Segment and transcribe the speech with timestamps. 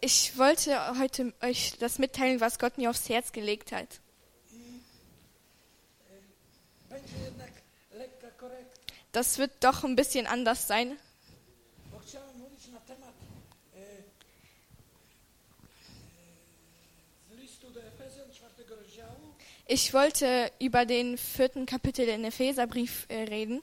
[0.00, 4.00] Ich wollte heute euch das mitteilen, was Gott mir aufs Herz gelegt hat.
[8.38, 8.82] Korekta,
[9.12, 10.96] Das wird doch ein bisschen anders sein,
[13.74, 14.04] e, e,
[19.66, 23.62] Ich wollte über den vierten Kapitel in Epheserbrief äh, reden.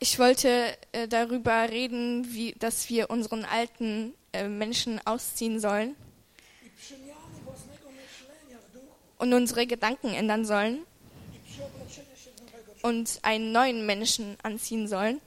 [0.00, 5.94] Ich wollte äh, darüber reden, wie, dass wir unseren alten äh, Menschen ausziehen sollen
[6.66, 8.86] i przemiany własnego myślenia w duchu
[9.18, 10.84] und unsere Gedanken ändern sollen
[11.36, 12.88] i przyobleczenia się w nowego człowieka.
[12.88, 15.20] und einen neuen Menschen anziehen sollen.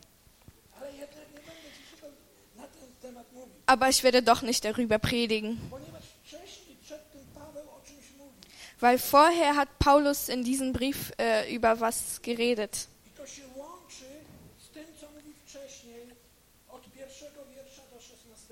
[0.82, 2.09] Ale jednak nie będę dzisiaj
[2.58, 7.22] na ten temat mówił, Aber ich werde doch nicht darüber predigen, ponieważ wcześniej przed tym
[7.36, 8.34] Paweł o czymś mówił.
[8.82, 12.88] weil vorher hat Paulus in diesem Brief äh, über was geredet.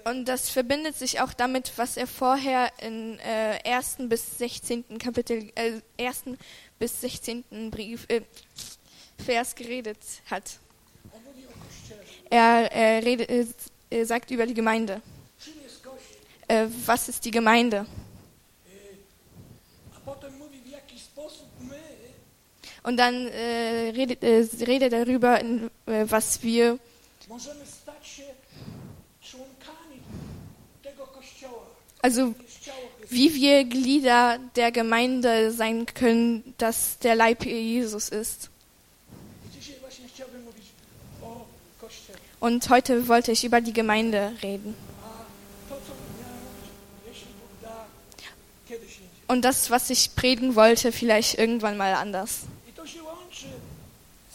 [0.06, 3.98] Und das verbindet sich auch damit, was er vorher in äh, 1.
[4.10, 4.98] bis 16.
[5.00, 6.24] Kapitel, äh, 1.
[6.78, 7.72] bis 16.
[7.72, 8.22] Brief, äh,
[9.24, 10.60] Vers geredet hat.
[12.30, 13.30] Er äh, redet,
[13.90, 15.02] äh, sagt über die Gemeinde.
[16.48, 17.86] Äh, was ist die Gemeinde?
[22.86, 26.78] Und dann äh, redet, äh, redet darüber, in, was wir,
[32.04, 32.36] also
[33.10, 38.50] wie wir Glieder der Gemeinde sein können, dass der Leib Jesus ist.
[42.40, 44.76] Und heute wollte ich über die Gemeinde reden.
[49.28, 52.42] Und das, was ich predigen wollte, vielleicht irgendwann mal anders.
[52.68, 53.48] I to się łączy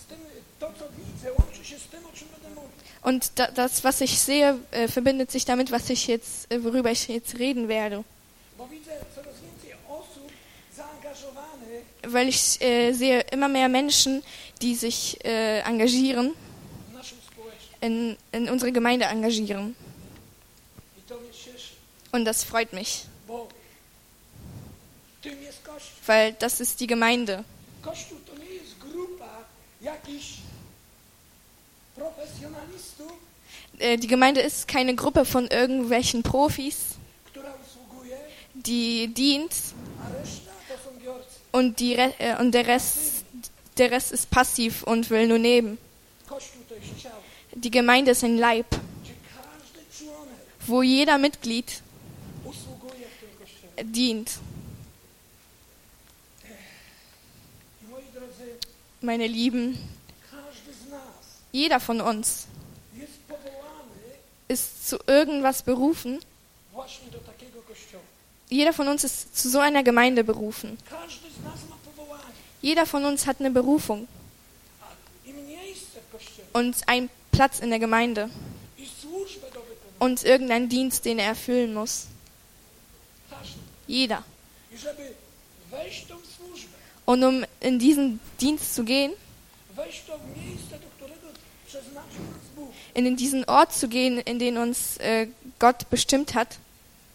[0.03, 0.19] z tym,
[0.59, 2.88] to co widzę, łączy się z tym, o czym będę mówił.
[3.03, 6.91] Und da, das, was ich sehe, äh, verbindet sich damit, was ich jetzt, äh, worüber
[6.91, 8.05] ich jetzt reden werde.
[12.03, 14.23] Weil ich äh, sehe immer mehr Menschen,
[14.63, 16.35] die sich äh, engagieren,
[17.81, 19.77] in, in unsere Gemeinde engagieren.
[22.11, 23.05] Und das freut mich,
[26.07, 27.45] weil das ist die Gemeinde.
[27.83, 29.45] Kościół to nie jest grupa
[29.81, 30.48] jakichś
[33.99, 36.77] die Gemeinde ist keine Gruppe von irgendwelchen Profis,
[37.33, 38.17] która usługuje,
[38.55, 39.53] die dient
[40.03, 41.39] a reszta to są biorcy.
[41.53, 43.25] und, die Re äh, und der, Rest,
[43.77, 45.79] der Rest ist passiv und will nur nehmen.
[46.27, 47.23] Kościół to jest ciało,
[47.57, 50.35] Die Gemeinde ist ein Leib, gdzie każdy członek
[50.67, 51.83] wo jeder Mitglied
[52.45, 53.85] usługuje w tym kościele.
[53.85, 54.39] dient.
[57.83, 58.59] I moi drodzy,
[59.03, 59.98] Meine Lieben, każdy z nas
[61.53, 62.47] jeder von uns
[64.49, 66.19] ist zu irgendwas berufen.
[68.49, 70.79] Jeder von uns ist zu so einer Gemeinde berufen.
[72.63, 74.09] Jeder von uns hat eine Berufung
[76.53, 78.31] und einen Platz in der Gemeinde
[79.99, 82.07] und irgendeinen Dienst, den er erfüllen muss.
[83.87, 84.25] Jeder.
[87.05, 89.13] Und um in diesen Dienst zu gehen,
[92.95, 95.27] in diesen Ort zu gehen, in den uns äh,
[95.59, 96.59] Gott bestimmt hat,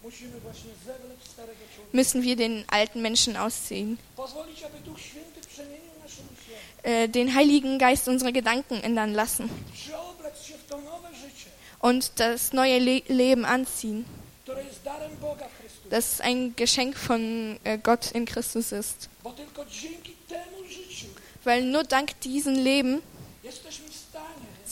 [0.04, 1.98] musimy właśnie zewleć starego człowieka.
[1.98, 3.98] müssen wir den alten Menschen ausziehen.
[4.16, 7.06] Pozwolić, aby Duch Święty przemienił nasze myślenie.
[7.06, 11.50] Äh, den Heiligen Geist unsere Gedanken ändern lassen Przeobrać się w to nowe życie,
[11.80, 14.04] und das neue Le Leben anziehen,
[14.44, 15.90] które jest darem Boga w Chrystusie.
[15.90, 17.22] das ein Geschenk von
[17.64, 19.10] äh, Gott in Christus ist.
[19.24, 21.08] Bo tylko dzięki temu życiu
[21.46, 23.02] Weil nur dank diesem Leben
[23.44, 23.83] jesteśmy w stanie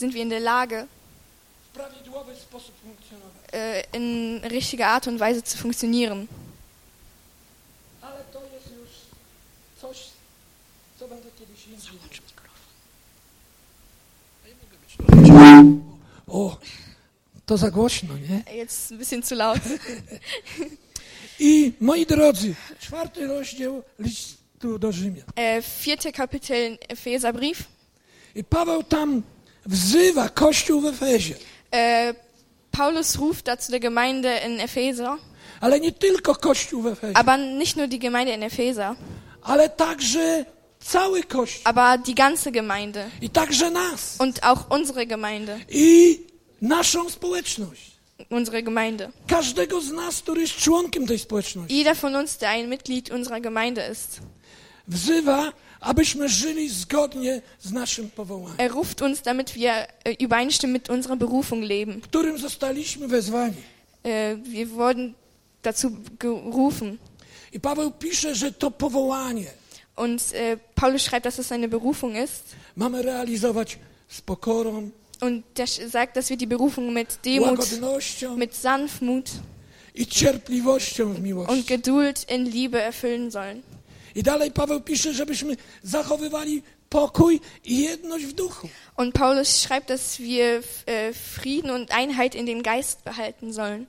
[0.02, 0.88] sind wir in der Lage,
[3.52, 6.28] äh, in richtiger Art und Weise zu funktionieren.
[11.68, 11.92] Jest.
[16.26, 16.56] O,
[17.46, 18.56] to za głośno, nie?
[18.56, 19.60] Jetzt ein bisschen zu laut.
[21.38, 25.26] I moi drodzy, czwarty rozdział listu do Rzymian.
[25.84, 27.64] Vierte Kapitel Epheserbrief.
[28.34, 29.22] I Paweł tam
[29.66, 31.34] wzywa Kościół w Efezie.
[31.70, 32.14] Äh,
[32.70, 35.10] Paulus ruft dazu der Gemeinde in Epheser,
[35.60, 38.94] Ale nie tylko Kościół w Efezie, aber nicht nur die Gemeinde in Epheser,
[39.42, 40.44] ale także
[40.80, 41.62] cały Kościół.
[41.64, 44.16] aber die ganze Gemeinde I także nas.
[44.18, 46.20] und auch unsere Gemeinde, I
[46.62, 47.92] naszą społeczność.
[48.30, 49.10] unsere Gemeinde.
[49.26, 51.76] Każdego z nas, który jest członkiem tej społeczności.
[51.78, 54.20] Jeder von uns, der ein Mitglied unserer Gemeinde ist,
[54.88, 59.72] Wzywa, abyśmy żyli zgodnie z naszym powołaniem, Er ruft uns, damit wir
[60.04, 62.00] äh, übereinstimmen mit unserer Berufung leben.
[62.00, 63.54] którym zostaliśmy wezwani.
[64.04, 65.14] Äh, wir wurden
[65.62, 66.98] dazu gerufen.
[67.52, 69.46] I Paweł pisze, że to powołanie
[69.96, 72.44] Und äh, Paulus schreibt, dass es eine Berufung ist.
[72.76, 74.90] mamy realizować z pokorą,
[75.20, 77.60] Und der sagt, dass wir die Berufung mit Demut,
[78.36, 79.30] mit Sanftmut
[79.94, 81.64] i cierpliwością w und miłości.
[81.64, 83.62] Geduld in Liebe erfüllen sollen.
[84.14, 88.68] I dalej Paweł pisze, żebyśmy zachowywali pokój i jedność w duchu.
[88.96, 93.86] Und Paulus schreibt, dass wir äh, Frieden und Einheit in den Geist behalten sollen.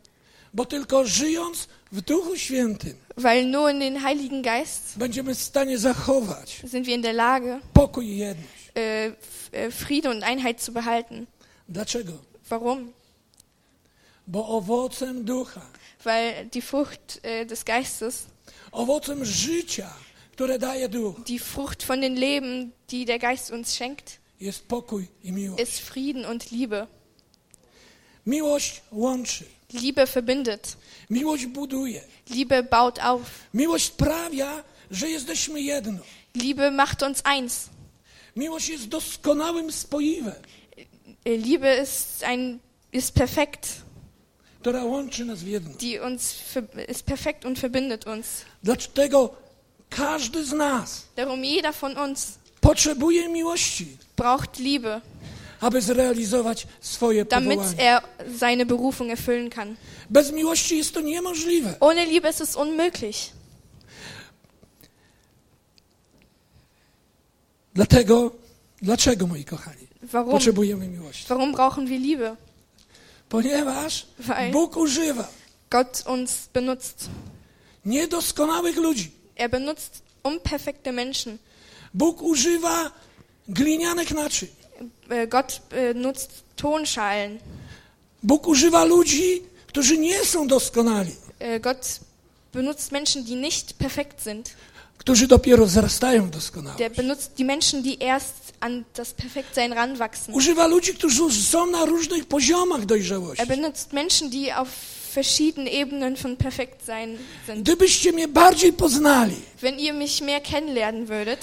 [0.54, 5.78] Bo tylko żyjąc w Duchu Świętym Weil nur in den Heiligen Geist będziemy w stanie
[5.78, 8.72] zachować sind wir in der Lage, pokój i jedność.
[8.76, 9.12] äh,
[9.52, 11.28] äh, Friede und Einheit zu behalten.
[11.70, 12.12] Dlaczego?
[12.50, 12.94] Warum?
[14.28, 15.62] Bo owocem ducha,
[16.04, 18.26] Weil die Frucht des Geistes,
[18.72, 19.94] owocem życia,
[21.28, 26.88] die Frucht von den Leben, die der Geist uns schenkt, ist Frieden und Liebe.
[29.72, 30.78] Liebe verbindet.
[32.28, 33.22] Liebe baut auf.
[36.34, 37.70] Liebe macht uns eins.
[41.26, 42.60] Äh, Liebe ist ein
[42.92, 43.68] ist perfekt,
[45.82, 46.36] die uns
[46.88, 48.46] ist perfekt und verbindet uns.
[48.62, 49.36] Dlaczego
[49.96, 55.02] każdy z nas Darum jeder von uns potrzebuje miłości, braucht Liebe,
[55.62, 57.84] aby zrealizować swoje damit powołanie.
[57.84, 58.02] er
[58.40, 59.76] seine Berufung erfüllen kann.
[60.10, 61.76] Bez miłości jest to niemożliwe.
[61.80, 63.16] Ohne Liebe ist es unmöglich.
[67.74, 68.32] Dlatego,
[68.82, 70.32] dlaczego, moi kochani, Warum?
[70.32, 71.26] potrzebujemy miłości?
[71.30, 72.36] Warum brauchen wir Liebe?
[73.30, 75.28] Ponieważ Weil Bóg używa
[75.70, 77.10] Gott uns benutzt.
[77.86, 79.12] niedoskonałych ludzi.
[79.36, 81.38] Er benutzt unperfekte Menschen.
[81.94, 82.92] Bóg używa
[83.48, 84.48] glinianych naczyń.
[85.10, 87.40] Äh, Gott äh, nutzt Tonschalen.
[88.24, 92.00] Bóg używa ludzi, którzy nie są doskonali, Äh, Gott
[92.54, 94.50] benutzt Menschen, die nicht perfekt sind.
[94.98, 96.78] którzy dopiero wzrastają w doskonałość.
[96.80, 100.34] Der benutzt die Menschen, die erst an das Perfektsein ranwachsen.
[100.36, 103.42] Używa ludzi, którzy są na różnych poziomach dojrzałości.
[103.42, 104.70] Er benutzt Menschen, die auf
[105.14, 107.18] verschiedenen Ebenen von Perfektsein
[107.48, 107.62] sind.
[107.64, 111.40] Gdybyście mnie bardziej poznali, Wenn ihr mich mehr kennenlernen würdet,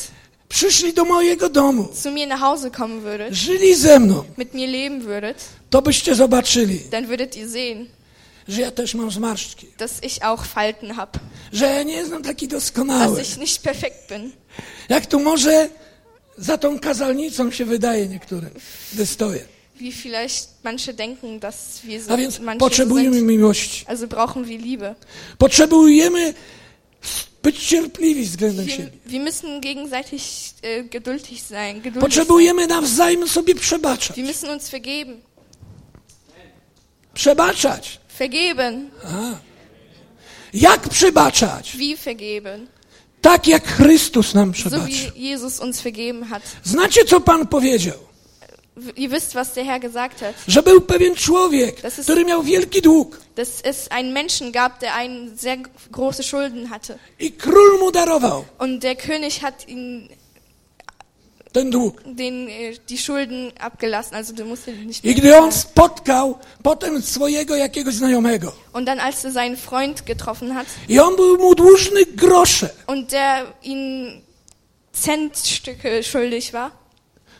[0.49, 4.69] przyszli do mojego domu, zu mir nach Hause kommen würdet, żyli ze mną, mit mir
[4.69, 5.37] leben würdet,
[5.70, 7.87] to byście zobaczyli, dann würdet ihr sehen,
[8.49, 11.19] że ja też mam zmarszczki, dass ich auch Falten habe,
[11.52, 13.23] że ja nie jestem taki dass doskonały.
[13.23, 14.32] ich nicht perfekt bin.
[14.88, 15.69] Jak tu może
[16.38, 18.50] za tą kazalnicą się wydaje niektórym,
[18.93, 19.44] gdy stoję.
[19.81, 23.27] Wie vielleicht manche denken, dass wir so A więc manche so potrzebujemy sind.
[23.27, 23.85] miłości.
[23.88, 24.94] Also brauchen wir Liebe.
[25.38, 26.35] Potrzebujemy
[27.43, 28.91] być cierpliwi względem Wir, siebie.
[29.06, 30.23] wir müssen gegenseitig
[30.62, 31.75] äh, geduldig sein.
[31.77, 32.00] Geduldig sein.
[32.00, 34.17] Potrzebujemy nawzajem sobie przebaczać.
[34.17, 35.21] Wir müssen uns vergeben.
[37.15, 38.00] Przebaczać.
[38.19, 38.91] Vergeben.
[40.55, 41.76] Jak przebaczać?
[41.76, 42.67] Wie vergeben.
[43.21, 44.87] Tak jak Chrystus nam So przebaczył.
[45.15, 46.43] wie Jesus uns vergeben hat.
[46.65, 47.99] Znacie, co Pan powiedział?
[48.97, 50.35] Ihr wisst, was der Herr gesagt hat.
[50.49, 54.94] Że był pewien człowiek, ist- który miał wielki dług Dass es einen Menschen gab, der
[54.94, 55.59] ein sehr
[55.93, 56.99] große Schulden hatte.
[57.19, 60.09] i król mu darował Und der König hat ihn
[61.53, 62.03] ten dług.
[62.06, 64.15] den, äh, die Schulden abgelassen.
[64.17, 69.00] Also du musst ihn nicht I gdy on spotkał potem swojego jakiegoś znajomego Und dann,
[69.00, 74.11] als er seinen Freund getroffen hat i on był mu dłużny grosze, und der ihm
[74.93, 76.71] Centstücke schuldig war,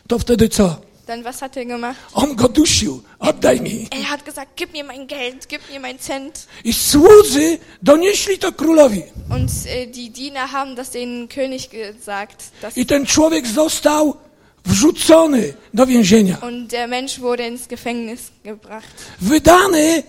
[0.07, 0.75] to wtedy co?
[1.11, 1.97] Dann was hat er gemacht?
[2.13, 3.03] On go dusił.
[3.19, 3.87] Oddaj mi.
[3.91, 6.47] Er hat gesagt, gib mir mein Geld, gib mir mein Cent.
[6.63, 9.03] I słudzy donieśli to królowi.
[9.29, 12.51] Und äh, die Diener haben das dem König gesagt.
[12.61, 14.17] Dass, I ten człowiek został
[14.65, 16.37] wrzucony do więzienia.
[16.41, 18.95] und der Mensch wurde ins Gefängnis gebracht.
[19.21, 20.03] Wydany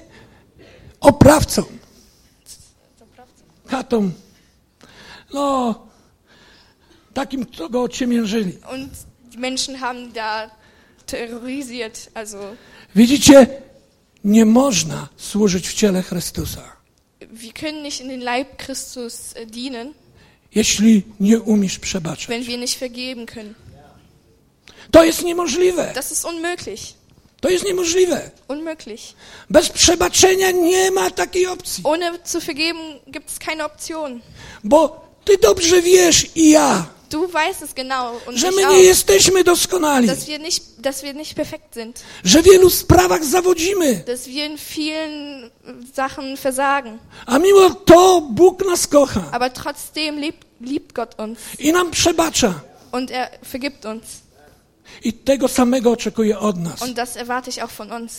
[1.00, 1.78] oprawcom,
[3.68, 4.12] katom.
[5.32, 5.74] No,
[7.14, 8.58] takim, co go ociemiężyli.
[8.72, 8.90] Und
[9.32, 10.50] die Menschen haben da
[11.06, 12.10] terrorisiert.
[12.14, 12.38] Also
[12.94, 13.46] Widzicie,
[14.24, 16.62] nie można służyć w ciele Chrystusa,
[17.32, 19.94] wir können nicht in den Leib Christus äh, dienen,
[20.54, 22.28] jeśli nie umiesz przebaczać.
[22.28, 23.54] wenn wir nicht vergeben können.
[24.90, 25.92] To jest niemożliwe.
[25.94, 26.94] Das ist unmöglich.
[27.40, 28.30] To jest niemożliwe.
[28.48, 29.14] Unmöglich.
[29.50, 31.84] Bez przebaczenia nie ma takiej opcji.
[31.84, 34.20] Ohne zu vergeben gibt es keine Option.
[34.64, 38.84] Bo ty dobrze wiesz i ja, Du weißt es genau und że my nie auch,
[38.84, 44.02] jesteśmy doskonali, dass wir nicht, dass wir nicht perfekt sind, że w wielu sprawach zawodzimy,
[44.06, 45.50] dass wir in vielen
[45.94, 46.98] Sachen versagen.
[47.26, 52.60] a mimo to Bóg nas kocha Aber trotzdem liebt, liebt Gott uns i nam przebacza.
[52.92, 54.04] Und er vergibt uns.
[55.04, 56.82] I tego samego oczekuje od nas.
[56.82, 58.12] Und das erwarte ich auch von uns.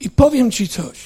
[0.00, 1.02] I powiem Ci coś.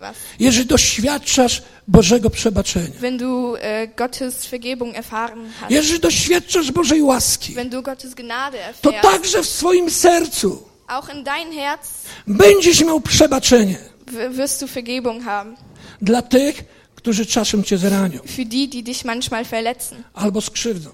[0.00, 0.16] Was.
[0.38, 7.54] Jeżeli doświadczasz Bożego przebaczenia, Wenn du äh, Gottes Vergebung erfahren hast, jeżeli doświadczasz Bożej łaski,
[7.54, 11.80] wenn du Gottes Gnade to erfährst, także w swoim sercu auch in dein Herz
[12.26, 13.78] będziesz miał przebaczenie
[14.30, 15.56] wirst du Vergebung haben.
[16.02, 16.64] dla tych,
[16.94, 20.02] którzy czasem Cię zranią Für die, die dich manchmal verletzen.
[20.14, 20.90] albo skrzywdzą.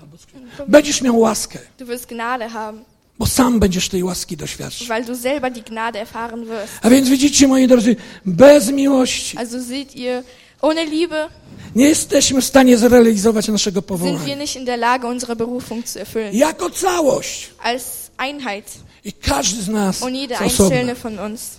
[0.00, 0.64] Albo skrzywdzą.
[0.68, 2.84] Będziesz miał łaskę, Du wirst Gnade haben,
[3.20, 4.88] bo sam będziesz tej łaski doświadczał.
[4.88, 6.72] weil du selber die Gnade erfahren wirst.
[6.82, 7.96] A więc widzicie, moi drodzy,
[8.26, 10.22] bez miłości Also seht ihr,
[10.62, 11.28] ohne Liebe
[11.74, 14.36] nie jesteśmy w stanie zrealizować naszego sind wir powołania.
[14.36, 16.34] nicht in der Lage, unsere Berufung zu erfüllen.
[16.34, 17.50] Jako całość.
[17.62, 18.72] Als Einheit.
[19.04, 21.56] I każdy z nas Und jeder einzelne von uns.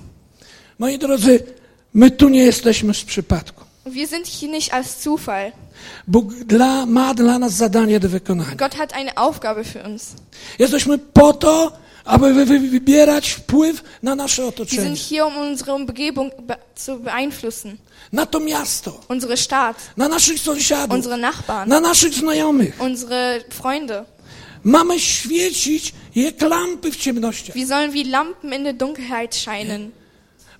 [0.80, 1.44] Moi drodzy,
[1.94, 3.64] my tu nie jesteśmy z przypadku.
[3.86, 5.52] Wir sind hier nicht als Zufall.
[6.08, 8.56] Bóg dla, ma dla nas zadanie do wykonania.
[8.56, 10.14] Gott hat eine Aufgabe für uns.
[10.60, 11.72] Jesteśmy po to,
[12.06, 16.56] aby wy, wy, wybierać wpływ na nasze Wir otoczenie, sind hier, um unsere Umgebung be
[16.76, 17.78] zu beeinflussen.
[18.12, 22.82] na to miasto, Unsere Stadt, na naszych sąsiadów, unsere Nachbarn, na naszych znajomych.
[22.82, 24.06] unsere Freunde.
[24.64, 27.56] Mamy świecić jak lampy w ciemnościach.
[27.56, 29.92] Wir sollen wie Lampen in der Dunkelheit scheinen.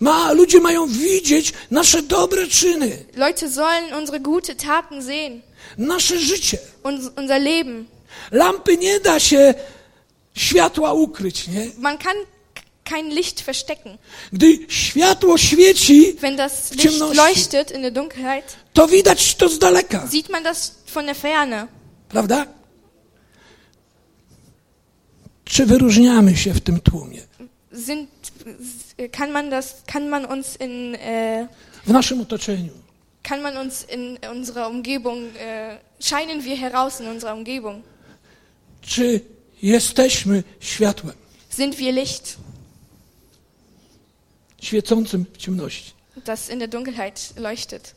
[0.02, 5.42] Ma, ludzie mają widzieć nasze dobre czyny, Leute sollen unsere gute Taten sehen.
[5.78, 6.58] nasze życie.
[6.84, 7.86] Uns, unser Leben.
[8.32, 9.54] Lampy nie da się
[10.36, 11.68] światła ukryć, nie?
[11.78, 12.16] Man kann
[12.84, 13.98] kein Licht verstecken.
[14.34, 20.08] Gdy światło świeci, Wenn das Licht leuchtet in der Dunkelheit, to widać to z daleka,
[20.12, 21.68] sieht man das von der Ferne.
[22.10, 22.46] prawda?
[25.46, 27.22] Czy wyróżniamy się w tym tłumie?
[27.74, 28.10] Sind,
[29.12, 31.48] kann man das, kann man uns in, äh,
[31.86, 32.72] W naszym otoczeniu?
[33.24, 37.84] kann man uns in unserer Umgebung, äh, scheinen wir heraus in unserer Umgebung?
[38.82, 39.22] Czy
[39.62, 41.14] jesteśmy światłem
[41.50, 42.38] Sind wir Licht,
[44.62, 45.94] świecącym w ciemności?
[46.26, 47.96] das in der Dunkelheit leuchtet?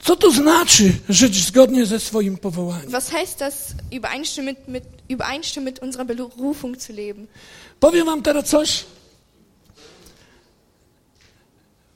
[0.00, 2.90] Co to znaczy żyć zgodnie ze swoim powołaniem?
[2.90, 7.26] Was heißt das, übereinstimmend mit, übereinstimmend mit unserer Berufung zu leben?
[7.80, 8.84] Powiem wam teraz coś.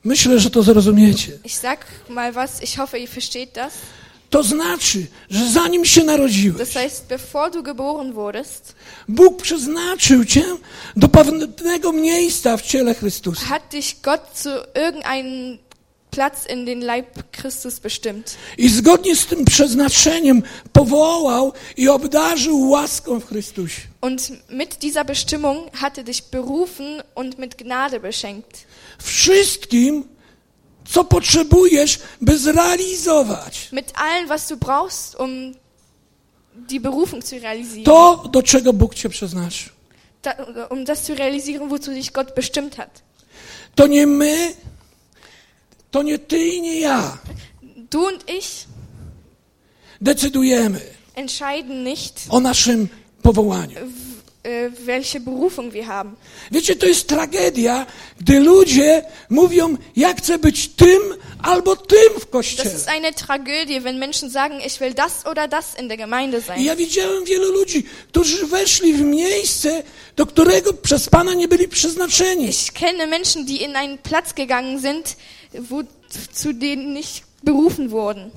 [0.03, 1.31] Myślę, że to zrozumiecie.
[1.43, 3.73] Ich sag mal was, ich hoffe, ihr versteht das.
[4.29, 8.75] To znaczy, że zanim się narodziłeś, Das heißt, bevor du geboren wurdest,
[9.07, 10.43] Bóg przeznaczył cię
[10.95, 13.45] do pewnego miejsca w ciele Chrystusa.
[13.45, 15.57] hat dich Gott zu irgendeinem
[16.11, 18.37] Platz in den Leib Christus bestimmt.
[18.57, 23.81] I zgodnie z tym przeznaczeniem powołał i obdarzył łaską w Chrystusie.
[24.01, 28.65] Und mit dieser Bestimmung hat er dich berufen und mit Gnade beschenkt.
[29.03, 30.03] Wszystkim,
[30.85, 35.29] co potrzebujesz, by zrealizować Mit allem, was du brauchst, um
[36.55, 37.83] die Berufung zu realisieren.
[37.83, 39.69] to, do czego Bóg cię przeznaczył.
[40.23, 40.35] Da,
[40.69, 43.01] um das zu realisieren, wozu dich Gott bestimmt hat.
[43.75, 44.53] To nie my,
[45.91, 47.17] to nie ty i nie ja
[47.91, 48.65] Du und ich
[50.01, 50.79] decydujemy
[51.15, 52.87] entscheiden nicht, o naszym
[53.21, 53.75] powołaniu.
[54.43, 56.15] äh, welche Berufung wir haben.
[56.51, 57.85] Wiecie, to jest tragedia,
[58.19, 61.01] gdy ludzie mówią, ja chcę być tym
[61.43, 62.75] albo tym w Das kościele.
[62.75, 66.41] ist eine Tragödie, wenn Menschen sagen, ich will das oder das in der Gemeinde I
[66.41, 66.61] sein.
[66.63, 69.83] ja widziałem wielu ludzi, którzy weszli w miejsce,
[70.15, 72.49] do którego przez Pana nie byli przeznaczeni.
[72.49, 75.15] Ich kenne Menschen, die in einen Platz gegangen sind,
[75.59, 75.83] wo,
[76.33, 78.31] zu denen nicht berufen wurden.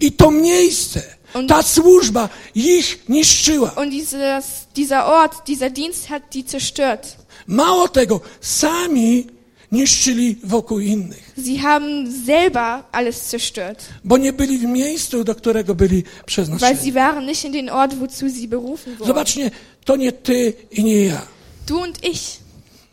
[0.00, 1.02] I to miejsce,
[1.34, 3.70] Und- ta służba ich niszczyła.
[3.76, 4.44] Und dieses,
[4.76, 7.16] dieser Ort, dieser Dienst hat die zerstört.
[7.46, 9.26] Mało tego, sami
[9.72, 15.74] niszczyli wokół innych, Sie haben selber alles zerstört, bo nie byli w miejscu, do którego
[15.74, 16.92] byli weil sie przeznaczeni.
[16.92, 19.06] waren nicht in den Ort, wozu sie berufen wurden.
[19.06, 19.50] Zobaczcie,
[19.84, 21.26] to nie ty i nie ja.
[21.66, 22.20] Du und ich,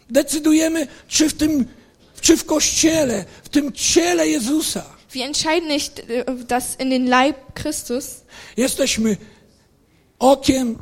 [0.10, 1.66] Decydujemy, czy w tym,
[2.22, 7.36] czy w kościele, w tym ciele Jezusa wir entscheiden nicht, äh, dass in den Leib
[7.56, 8.24] Christus,
[8.58, 9.18] jesteśmy
[10.20, 10.78] okiem,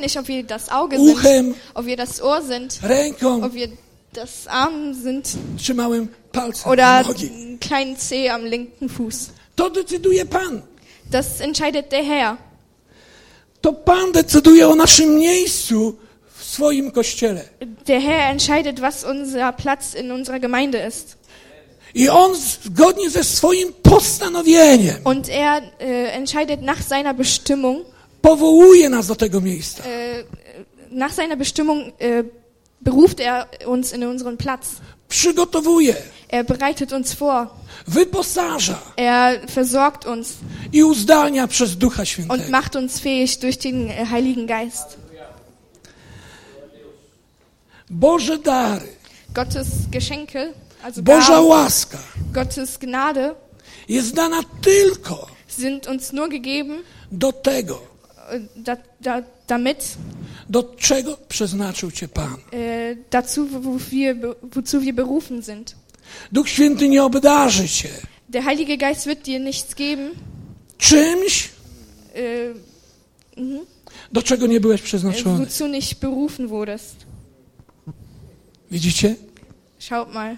[0.00, 1.22] nicht, ob wir das Auge Uchem.
[1.22, 3.68] sind, ob wir das Ohr sind, ręką ob wir
[4.12, 7.26] das Arm sind czy małym palcem oder nogi.
[7.26, 9.30] einen kleinen Zeh am linken Fuß.
[9.56, 10.62] To decyduje Pan.
[11.10, 12.36] Das entscheidet der Herr.
[13.60, 15.96] To Pan decyduje o naszym miejscu
[16.56, 17.44] swoim kościele.
[17.86, 21.16] Der Herr entscheidet, was unser Platz in unserer Gemeinde ist.
[21.94, 27.84] I On zgodnie ze swoim postanowieniem Und er äh, entscheidet nach seiner Bestimmung,
[28.22, 29.82] powołuje nas do tego miejsca.
[29.84, 30.24] äh,
[30.90, 32.24] nach seiner Bestimmung äh,
[32.80, 34.66] beruft er uns in unseren Platz.
[35.08, 35.94] przygotowuje,
[36.28, 37.46] Er bereitet uns vor.
[37.86, 40.34] wyposaża Er versorgt uns
[40.72, 42.50] i uzdalnia przez Ducha und Świętego.
[42.50, 44.98] macht uns fähig durch den Heiligen Geist.
[47.90, 48.86] Boże dary,
[49.34, 50.52] Gottes Geschenke,
[50.82, 51.98] also Boża Gaben, łaska
[52.32, 53.34] Gottes Gnade
[53.88, 57.80] jest dana tylko sind uns nur gegeben, do tego,
[58.32, 59.96] äh, da, da, damit
[60.48, 62.36] do czego przeznaczył Cię Pan.
[62.52, 65.74] äh, dazu, wo wir, wozu wir berufen sind.
[66.32, 67.88] Duch Święty nie obdarzy Cię
[68.28, 70.10] Der Heilige Geist wird dir nichts geben,
[70.78, 71.48] czymś,
[73.36, 73.66] mhm,
[74.12, 75.46] do czego nie byłeś przeznaczony.
[75.46, 77.05] wozu nicht berufen wurdest.
[78.70, 79.14] Widzicie?
[79.78, 80.36] Schaut mal.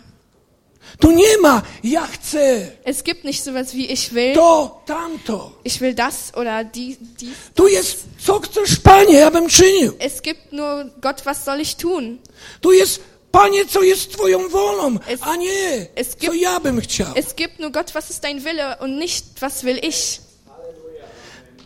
[1.01, 5.53] Tu nie ma, ja chcę Es gibt nicht sowas wie ich will, to, tamto.
[5.65, 7.31] ich will das oder die, dies.
[7.55, 9.93] Tu jest, co chcesz, Panie, ja bym czynił.
[9.99, 12.19] Es gibt nur Gott, was soll ich tun?
[12.61, 13.01] Tu jest,
[13.33, 17.13] Panie, co jest Twoją wolą, Es- a nie, es co gibt- ja bym chciał.
[17.15, 20.21] Es gibt nur Gott, was ist dein Wille und nicht, was will ich.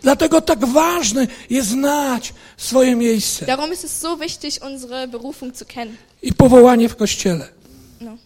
[0.02, 5.64] Dlatego tak ważne jest znać swoje miejsce Darum ist es so wichtig, unsere Berufung zu
[5.64, 5.96] kennen.
[6.22, 7.48] I powołanie w Kościele.
[8.00, 8.16] No.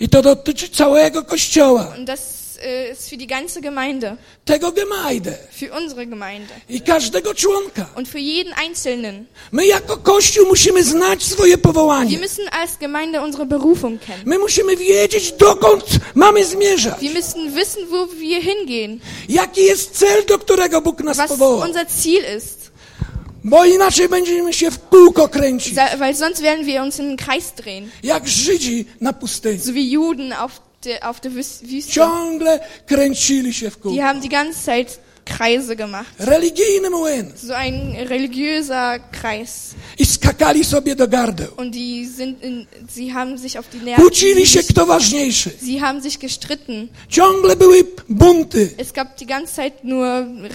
[0.00, 5.72] I to dotyczy całego Kościoła, das äh, ist für die ganze Gemeinde, tego Gemajdę für
[5.78, 7.86] unsere Gemeinde i każdego członka.
[7.96, 9.24] und für jeden Einzelnen.
[9.52, 12.18] My jako Kościół musimy znać swoje Wir powołanie.
[12.18, 14.22] müssen als Gemeinde unsere Berufung kennen.
[14.26, 17.00] My musimy wiedzieć, dokąd mamy zmierzać.
[17.00, 21.68] Wir müssen wissen, wo wir hingehen, Jaki jest cel, do którego Bóg nas was powołał.
[21.68, 22.65] unser Ziel ist.
[23.46, 27.16] Bo inaczej będziemy się w kółko kręcić, Sa- Weil sonst werden wir uns in den
[27.16, 29.58] Kreis drehen, jak Żydzi na pustyni.
[29.60, 31.66] so wie Juden auf der, auf der Wüste.
[31.92, 34.02] Ciągle kręcili się w Die kółko.
[34.02, 36.10] haben die ganze Zeit Kreise gemacht.
[36.18, 37.32] Religijny młyn.
[37.36, 39.74] So ein religiöser Kreis.
[39.98, 41.48] I skakali sobie do gardeł.
[41.56, 43.96] Und die sind in, sie haben sich auf die Nerven.
[44.04, 45.50] Kłócili się, kto ważniejszy.
[45.66, 46.88] Sie haben sich gestritten.
[47.08, 50.06] Ciągle były bunty, Es gab die ganze Zeit nur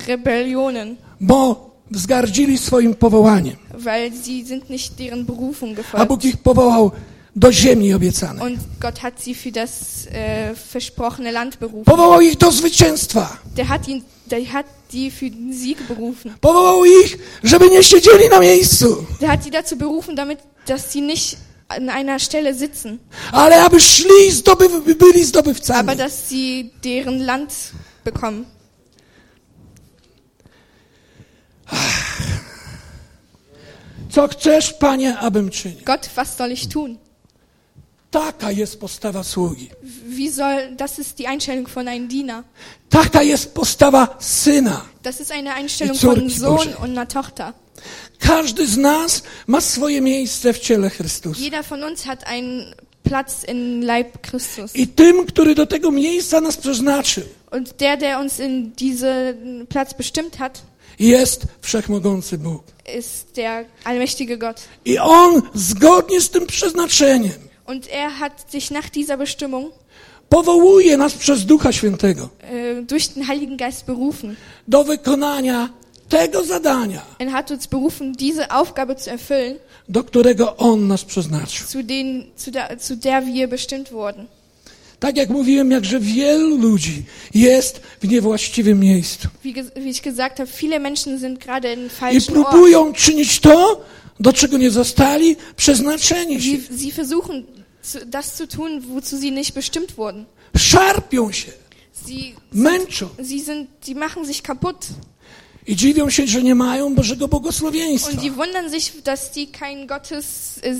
[0.07, 3.55] Rebellionen, bo wzgardzili swoim powołaniem.
[3.73, 6.07] weil sie sind nicht deren Berufung A gefolgt.
[6.07, 6.91] Bóg ich powołał
[7.35, 8.43] do ziemi obiecanej.
[8.43, 9.71] Und Gott hat sie für das
[10.11, 11.83] äh, versprochene Land berufen.
[11.85, 13.37] Powołał ich do zwycięstwa.
[13.55, 16.33] Der hat, ihn, der hat die für den Sieg berufen.
[16.41, 21.01] Powołał ich, żeby nie siedzieli na miejscu, Der hat sie dazu berufen, damit, dass sie
[21.01, 22.99] nicht an einer Stelle sitzen,
[23.31, 24.27] ale aby szli
[24.87, 25.79] i byli zdobywcami.
[25.79, 27.53] aber dass sie deren Land
[28.03, 28.45] bekommen.
[34.09, 35.77] Co chcesz, Panie, abym czynił?
[35.85, 36.97] Gott, was soll ich tun?
[38.11, 39.69] Taka jest postawa sługi.
[40.07, 42.43] Wie soll, das ist die Einstellung von einem Diener.
[42.89, 44.85] Taka jest postawa syna.
[45.03, 46.77] Das ist eine Einstellung von Sohn Boże.
[46.77, 47.53] und einer Tochter.
[48.19, 51.41] Każdy z nas ma swoje miejsce w ciele Chrystusa.
[51.41, 54.75] Jeder von uns hat einen Platz im Leib Christus.
[54.75, 59.93] I tym, który do tego miejsca nas przeznaczył, Und der, der uns in diesen Platz
[59.93, 60.61] bestimmt hat,
[60.99, 62.63] jest wszechmogący Bóg.
[62.97, 64.61] ist der allmächtige Gott.
[64.85, 67.33] I On zgodnie z tym przeznaczeniem
[67.67, 69.71] Und er hat sich nach dieser Bestimmung
[70.29, 74.35] powołuje nas przez Ducha Świętego äh, durch den Heiligen Geist berufen.
[74.67, 75.69] do wykonania
[76.09, 79.55] tego zadania, Er hat uns berufen, diese Aufgabe zu erfüllen,
[79.89, 81.67] do którego On nas przeznaczył.
[81.67, 84.27] zu, den, zu, der, zu der wir bestimmt wurden.
[85.01, 89.27] Tak jak mówiłem, jakże wielu ludzi jest w niewłaściwym miejscu
[92.11, 93.85] i próbują czynić to,
[94.19, 96.57] do czego nie zostali przeznaczeni się.
[96.57, 97.43] Sie, sie versuchen,
[97.83, 100.25] zu, das zu tun, wozu sie nicht bestimmt wurden.
[100.57, 101.51] Szarpią się,
[102.07, 104.87] Sie, męczą sie, sind, sie machen sich kaputt.
[105.67, 108.11] i dziwią się, że nie mają Bożego błogosławieństwa.
[108.11, 110.25] Und die wundern sich, dass sie keinen Gottes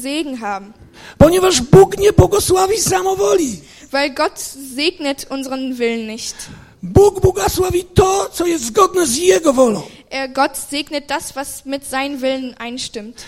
[0.01, 0.73] Segen haben.
[1.17, 3.60] Ponieważ Bóg nie błogosławi samowoli.
[3.91, 4.39] Weil Gott
[4.75, 6.36] segnet unseren Willen nicht.
[6.84, 9.82] Bóg błogosławi to, co jest zgodne z Jego wolą.
[10.10, 13.25] Er, Gott segnet das, was mit seinem Willen einstimmt.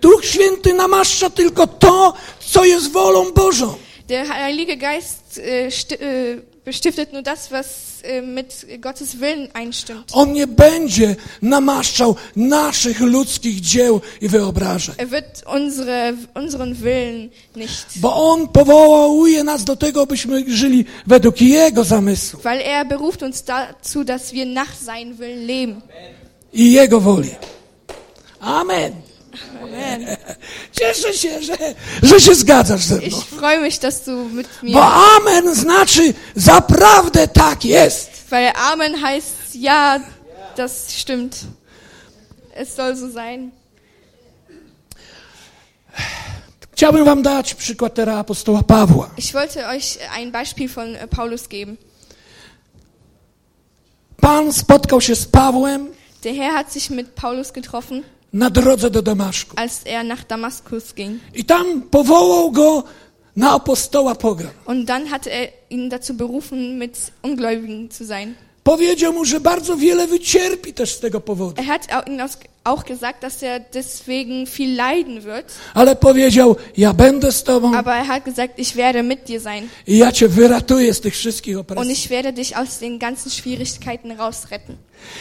[0.00, 3.74] Duch Święty namaszcza tylko to, co jest wolą Bożą.
[4.08, 7.87] Der Heilige Geist äh, äh, bestiftet nur das, was
[8.22, 10.10] mit Gottes Willen einstimmt.
[10.12, 14.94] On nie będzie namaszczał naszych ludzkich dzieł i wyobrażeń.
[14.98, 21.40] Er wird unsere, unseren Willen nicht, Bo On powołuje nas do tego, byśmy żyli według
[21.40, 25.80] Jego zamysłu weil er beruft uns dazu, dass wir nach seinem Willen leben.
[26.52, 27.34] i Jego woli.
[28.40, 28.92] Amen.
[29.62, 30.16] Amen.
[30.72, 31.56] Cieszę się, że,
[32.02, 33.06] że się zgadzasz ze mną.
[33.06, 38.10] Ich freue mich, dass du mit mir, Bo amen znaczy zaprawdę tak jest.
[38.30, 40.00] weil Amen heißt, ja,
[40.56, 41.36] das stimmt.
[42.54, 43.50] Es soll so sein.
[46.72, 49.10] Chciałbym wam dać przykład teraz apostoła Pawła.
[49.16, 51.76] Ich wollte euch ein Beispiel von äh, Paulus geben.
[54.20, 55.88] Pan spotkał się z Pawłem
[56.22, 59.56] Der Herr hat sich mit Paulus getroffen, na drodze do Damaszku.
[59.56, 61.20] als er nach Damaskus ging.
[61.34, 62.84] I tam powołał go
[63.36, 64.50] na apostoła pogan.
[64.66, 68.34] Und dann hatte er ihn dazu berufen, mit Ungläubigen zu sein.
[68.68, 71.62] Powiedział mu, że bardzo wiele wycierpi też z tego powodu.
[71.62, 71.88] Er hat
[72.64, 75.52] auch gesagt, dass er deswegen viel leiden wird.
[75.74, 79.68] Ale powiedział, ja będę z tobą Aber er hat gesagt, ich werde mit dir sein.
[79.86, 81.92] i ja cię wyratuję z tych wszystkich Und opresji.
[81.92, 84.76] ich werde dich aus den ganzen Schwierigkeiten rausretten.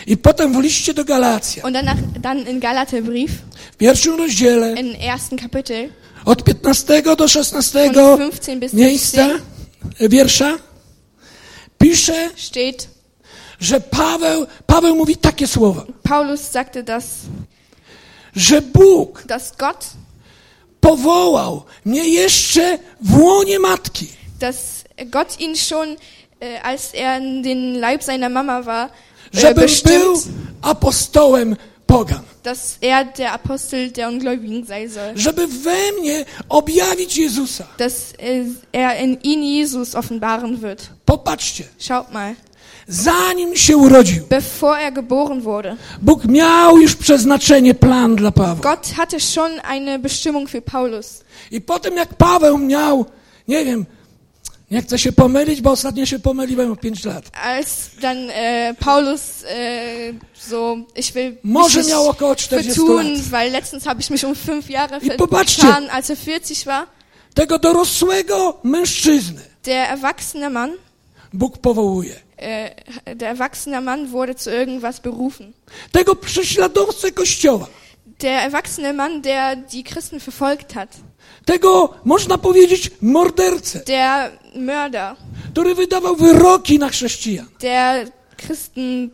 [0.07, 3.31] I potem w liście do Galacja, Und danach, dann in Galaterbrief,
[3.73, 5.89] w pierwszym rozdziale, im ersten Kapitel,
[6.25, 10.57] od 15 do 16 von 15 bis miejsca, 16, wiersza,
[11.77, 12.96] pisze, steht,
[13.59, 17.05] że Paweł, Paweł mówi takie słowa, Paulus sagte, dass,
[18.35, 19.85] że Bóg dass Gott,
[20.81, 24.07] powołał mnie jeszcze w łonie matki,
[24.39, 25.95] dass Gott ihn schon,
[26.39, 28.89] äh, als er in den Leib seiner Mama war,
[29.33, 30.21] äh, żebym był
[30.61, 31.55] apostołem
[31.87, 35.17] pogan, dass er der Apostel der Ungläubigen sein soll.
[35.17, 37.67] żeby we mnie objawić Jezusa.
[37.77, 40.89] Dass äh, er in ihn Jesus offenbaren wird.
[41.05, 42.35] Popatrzcie, Schaut mal.
[42.87, 45.75] Zanim się urodził, Bevor er geboren wurde.
[46.01, 48.75] Bóg miał już przeznaczenie, plan dla Pawła.
[48.75, 51.23] Gott hatte schon eine Bestimmung für Paulus.
[51.51, 53.05] I potem jak Paweł miał,
[53.47, 53.85] nie wiem,
[54.71, 57.25] nie chcę się pomylić, bo ostatnio się pomyliłem o 5 lat.
[57.43, 63.21] Als dann äh, Paulus äh, so, ich will Może miał około 40 vertun, lat.
[63.31, 66.87] weil letztens habe ich mich um fünf Jahre I vertan, als er 40 war.
[67.33, 70.71] Tego dorosłego mężczyzny Der erwachsene Mann,
[71.33, 72.26] Bóg powołuje.
[72.37, 75.53] Äh, der erwachsene Mann wurde zu irgendwas berufen.
[75.91, 77.67] Tego prześladowcę kościoła.
[78.19, 80.89] Der erwachsene Mann, der die Christen verfolgt hat.
[81.45, 85.15] Tego, można powiedzieć, mordercę, Der Mörder,
[85.51, 87.45] który wydawał wyroki na chrześcijan.
[87.61, 89.09] der Christen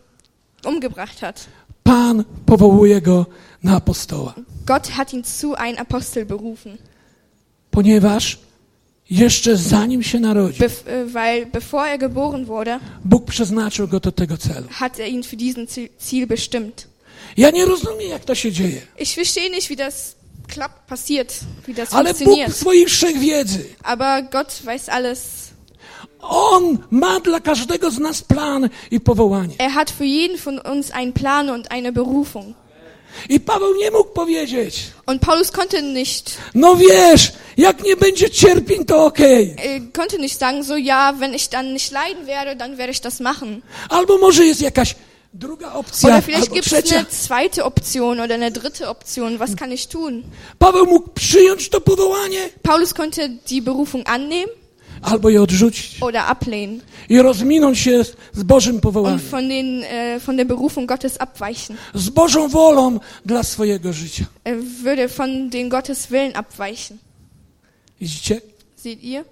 [0.66, 1.46] umgebracht hat.
[1.84, 3.26] Pan powołuje go
[3.64, 4.34] na apostoła.
[4.66, 6.78] Gott hat ihn zu ein Apostel berufen.
[7.72, 8.38] Ponieważ
[9.20, 14.12] jeszcze zanim się narodził, Bef äh, weil bevor er geboren wurde, Bóg przeznaczył go do
[14.12, 14.68] tego celu.
[14.72, 15.68] hat er ihn für diesen
[16.02, 16.88] Ziel- bestimmt.
[17.38, 18.82] Ja nie rozumiem, jak to się dzieje.
[19.00, 20.16] Ich verstehe nicht, wie das
[20.48, 22.52] klappt, passiert, wie das Ale Bóg funktioniert.
[22.54, 25.44] w swojej wszechwiedzy, Aber Gott weiß alles.
[26.22, 29.56] On ma dla każdego z nas plan i powołanie.
[29.60, 32.54] Er hat für jeden von uns einen Plan und eine Berufung.
[33.30, 38.86] I Paweł nie mógł powiedzieć, Und Paulus konnte nicht, no wiesz, jak nie będzie cierpień,
[38.86, 39.56] to okej.
[39.56, 43.02] äh, konnte nicht sagen, so ja, wenn ich dann nicht leiden werde, dann werde ich
[43.02, 43.62] das machen.
[43.90, 44.96] Albo może jest jakaś
[45.34, 49.38] druga opcja, Oder vielleicht gibt es eine zweite Option oder eine dritte Option.
[49.38, 50.24] Was kann ich tun?
[50.60, 54.63] Paweł mógł przyjąć to powołanie, Paulus konnte die Berufung annehmen
[55.04, 60.20] albo je odrzucić oder ablehnen i rozminąć się z Bożym powołaniem, und von, den, äh,
[60.26, 61.78] von der Berufung Gottes abweichen.
[61.94, 64.26] z Bożą wolą dla swojego życia.
[64.44, 66.98] Er würde von den Gottes Willen abweichen.
[68.02, 68.42] Widzicie?
[68.76, 69.24] Seht ihr?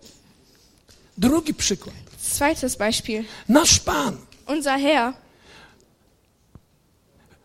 [1.17, 1.95] Drugi przykład.
[2.21, 3.23] Zweites Beispiel.
[3.49, 5.13] Nasz Pan Unser Herr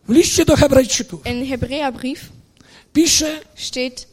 [0.09, 2.21] w liście do Hebrajczyków in Hebräerbrief
[2.93, 4.09] pisze, steht,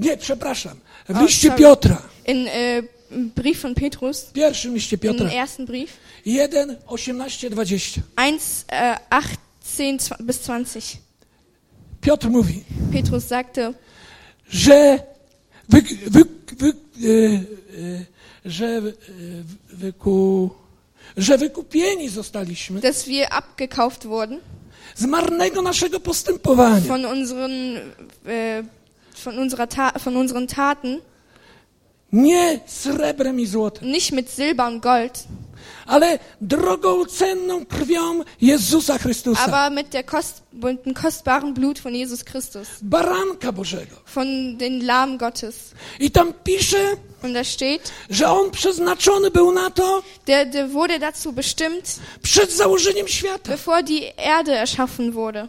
[0.00, 0.76] nie, przepraszam,
[1.08, 1.62] w O, liście sorry.
[1.62, 5.90] Piotra, in äh, Brief von Petrus, w pierwszym liście Piotra, ersten Brief,
[6.26, 8.00] 1, 18, 20.
[8.16, 10.98] 1, äh, 18 zw- bis 20.
[12.00, 13.74] Piotr mówi, Petrus sagte,
[14.50, 14.98] że
[15.68, 16.24] wy, wy,
[16.58, 18.04] wy, e, e,
[18.44, 18.82] że e,
[19.72, 20.50] wyku,
[21.16, 24.40] że wykupieni zostaliśmy dass wir abgekauft wurden
[24.94, 27.76] z marnego naszego postępowania, von unseren,
[28.26, 28.64] äh,
[29.24, 29.68] von, unserer
[30.04, 31.00] von unseren Taten,
[32.12, 35.24] nie srebrem i złotem, nicht mit Silber und Gold,
[35.86, 41.94] ale drogą cenną krwią Jezusa Chrystusa, aber mit, der Kost mit dem kostbaren Blut von
[41.94, 43.96] Jesus Christus, baranka Bożego.
[44.14, 45.56] von den Lamen Gottes.
[46.00, 50.98] I tam pisze, Und da steht, że On przeznaczony był na to der, der wurde
[50.98, 53.50] dazu bestimmt, przed założeniem świata.
[53.50, 55.48] bevor die Erde erschaffen wurde.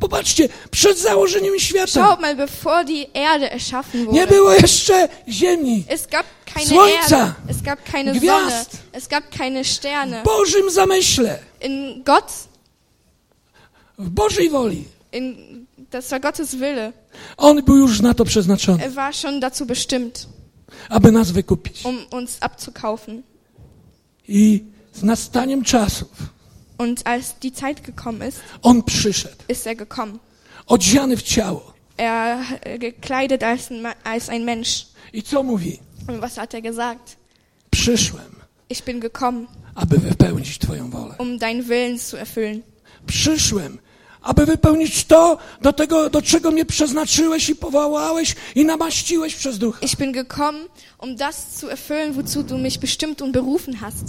[0.00, 4.26] Popatrzcie, przed założeniem świata Schaut mal, bevor die Erde erschaffen nie wurde.
[4.26, 5.84] było jeszcze ziemi.
[5.88, 8.76] Es gab keine Słońca, Erde, es gab keine Sonne, Gwiazd.
[8.92, 10.22] es gab keine W Sterne.
[10.24, 12.32] Bożym zamyśle, In Gott,
[13.98, 14.84] w Bożej woli.
[15.12, 15.36] in,
[15.90, 16.92] das war Gottes Wille.
[17.36, 20.26] On był już na to przeznaczony, Er war schon dazu bestimmt,
[20.88, 21.84] aby nas wykupić.
[21.86, 23.22] um uns abzukaufen.
[24.28, 26.08] I z nastaniem czasów
[26.80, 30.18] Und als die Zeit gekommen ist, On przyszedł, ist er gekommen.
[30.66, 34.86] odziany w ciało, er äh, gekleidet als ein, Ma- als ein Mensch.
[35.12, 35.78] I co mówi?
[36.08, 37.16] Und was hat er gesagt?
[37.70, 41.14] Przyszłem, Ich bin gekommen, aby wypełnić Twoją wolę.
[41.18, 42.62] um deinen Willen zu erfüllen.
[43.06, 43.78] Przyszłem,
[44.22, 49.78] aby wypełnić to, do tego, do czego mnie przeznaczyłeś i powołałeś i namaściłeś przez ducha.
[49.80, 54.04] Ich bin gekommen, um das zu erfüllen, wozu du mich bestimmt und berufen hast.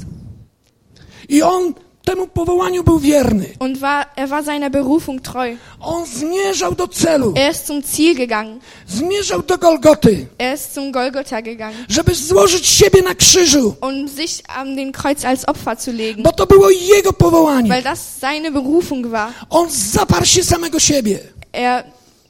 [1.30, 1.74] I on
[2.06, 3.46] temu powołaniu był wierny.
[3.60, 5.58] Und war, er war seiner Berufung treu.
[5.80, 8.60] On zmierzał do celu, Er ist zum Ziel gegangen.
[8.88, 14.42] zmierzał do Golgoty, Er ist zum Golgotha gegangen, żeby złożyć siebie na krzyżu, um sich
[14.48, 17.70] an den Kreuz als Opfer zu legen, bo to było jego powołanie.
[17.70, 19.32] weil das seine Berufung war.
[19.50, 21.20] On zaparł się samego siebie,
[21.54, 21.84] Er,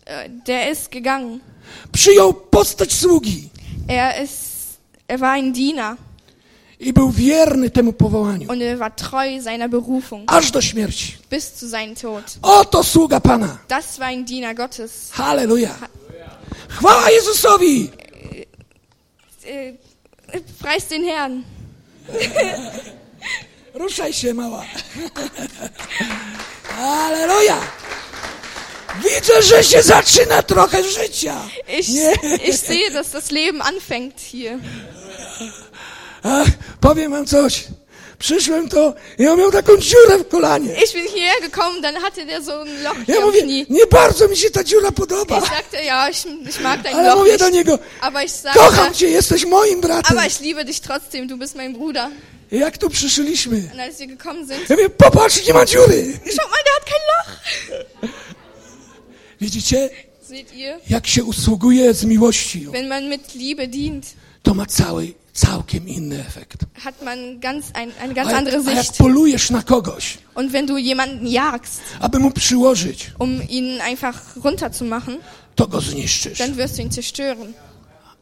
[0.05, 1.39] äh, der ist gegangen.
[1.91, 3.49] przyjął postać sługi
[3.87, 4.51] Er ist,
[5.07, 5.95] er war ein Diener
[6.81, 11.17] i był wierny temu powołaniu, und er war treu seiner Berufung aż do śmierci.
[11.29, 12.23] bis zu seinem Tod.
[12.41, 13.57] Oto sługa Pana.
[13.67, 15.09] Das war ein Diener Gottes.
[15.11, 15.75] Halleluja.
[16.69, 17.89] Chwała Jezusowi.
[19.45, 19.73] Äh,
[20.59, 21.41] preis den Herrn.
[23.73, 24.63] Ruszaj się, mała.
[26.63, 27.57] Halleluja.
[29.03, 31.35] Widzę, że się zaczyna trochę życia.
[31.79, 31.89] Ich,
[32.47, 34.59] ich sehe, dass das Leben anfängt hier.
[36.81, 37.63] Powiem wam coś.
[38.19, 40.73] Przyszłem to i on miał taką dziurę w kolanie.
[40.83, 43.65] Ich bin hierher gekommen, dann hatte der so ein Loch Ja mówię, Knie.
[43.69, 45.37] nie bardzo mi się ta dziura podoba.
[45.39, 47.53] Ich sagte, ja, ich, ich mag dein Ale Loch mówię do nicht.
[47.57, 50.17] niego, Aber ich kocham sagte, cię, jesteś moim bratem.
[50.17, 52.07] aber ich liebe dich trotzdem, du bist mein Bruder.
[52.51, 56.13] I jak tu przyszliśmy, Und als wir gekommen sind, ja mówię, popatrz, nie ma dziury.
[56.25, 58.11] schaut mal, der hat kein Loch.
[59.41, 59.89] Widzicie,
[60.29, 64.05] Seht ihr, jak się usługuje z miłością, wenn man mit Liebe dient,
[64.43, 66.57] to ma cały, całkiem inny efekt.
[66.83, 68.97] hat man ganz ein, eine ganz A andere a jak Sicht.
[68.97, 75.17] polujesz na kogoś, Und wenn du jemanden jagst, aby mu przyłożyć, um ihn einfach runterzumachen,
[75.55, 76.37] to go zniszczysz.
[76.37, 77.53] dann wirst du ihn zerstören.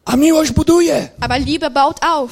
[0.06, 2.32] A miłość buduje, Aber Liebe baut auf.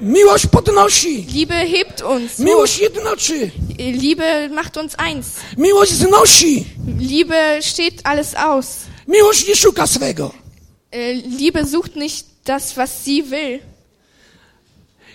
[0.00, 2.38] miłość podnosi, Liebe hebt uns.
[2.38, 5.26] miłość jednoczy, Liebe macht uns eins.
[5.56, 6.64] miłość znosi,
[6.98, 8.66] Liebe steht alles aus.
[9.08, 10.30] miłość nie szuka swego.
[10.92, 13.58] Äh, Liebe sucht nicht das, was sie will.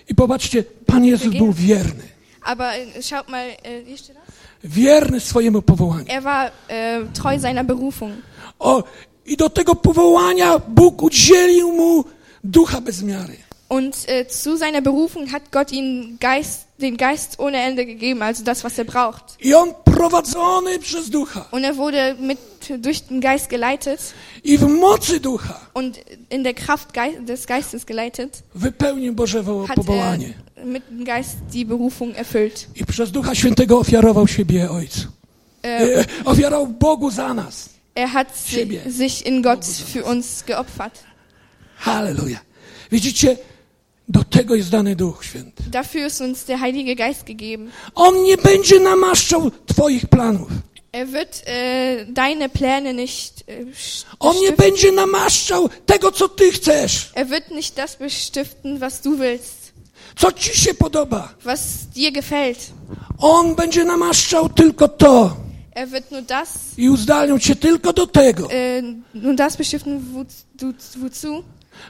[0.08, 2.04] I popatrzcie, Pan Jezus był wierny.
[2.44, 4.34] Aber äh, schaut mal, äh, hier steht das.
[4.64, 6.04] Wierny swojemu powołaniu.
[6.08, 8.12] Er war äh, treu seiner Berufung.
[8.58, 8.84] O,
[9.26, 12.04] i do tego powołania Bóg udzielił mu
[12.44, 13.36] ducha bez miary.
[13.68, 18.44] Und äh, zu seiner Berufung hat Gott ihm Geist, den Geist ohne Ende gegeben, also
[18.44, 19.24] das, was er braucht.
[19.40, 19.74] I on
[20.06, 22.38] prowadzony przez ducha Und er wurde mit,
[22.78, 24.00] durch den Geist geleitet
[24.44, 26.88] i w mocy ducha und in der Kraft
[27.28, 30.34] des Geistes geleitet, wypełnił Boże hat powołanie.
[30.56, 32.66] er mit dem Geist die Berufung erfüllt.
[32.76, 35.08] I przez Ducha Świętego ofiarował siebie Ojcu.
[35.62, 37.68] Äh, E, ofiarował Bogu za nas.
[37.94, 38.80] er hat si Siebie.
[38.92, 41.04] sich in Gott für uns geopfert.
[41.78, 42.38] Halleluja.
[42.92, 43.36] Widzicie,
[44.08, 45.62] do tego jest dany Duch Święty.
[45.70, 47.70] Dafür ist uns der Heilige Geist gegeben.
[47.94, 50.48] On nie będzie namaszczał Twoich planów.
[50.92, 57.10] Er wird äh, deine Pläne nicht st- On nie będzie namaszczał tego, co Ty chcesz,
[57.14, 59.72] Er wird nicht das bestiften, was du willst,
[60.16, 61.34] co Ci się podoba.
[61.44, 61.60] was
[61.94, 62.58] dir gefällt.
[63.18, 65.36] On będzie namaszczał tylko to
[65.74, 68.82] Er wird nur das, i uzdalnią Cię tylko do tego, äh,
[69.14, 71.44] nur das bestiften, wo, du, wozu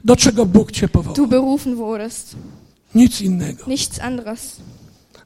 [0.05, 1.16] do czego Bóg Cię powołał.
[1.16, 2.37] du berufen wurdest.
[2.94, 3.64] Nic innego.
[3.66, 4.57] Nichts anderes.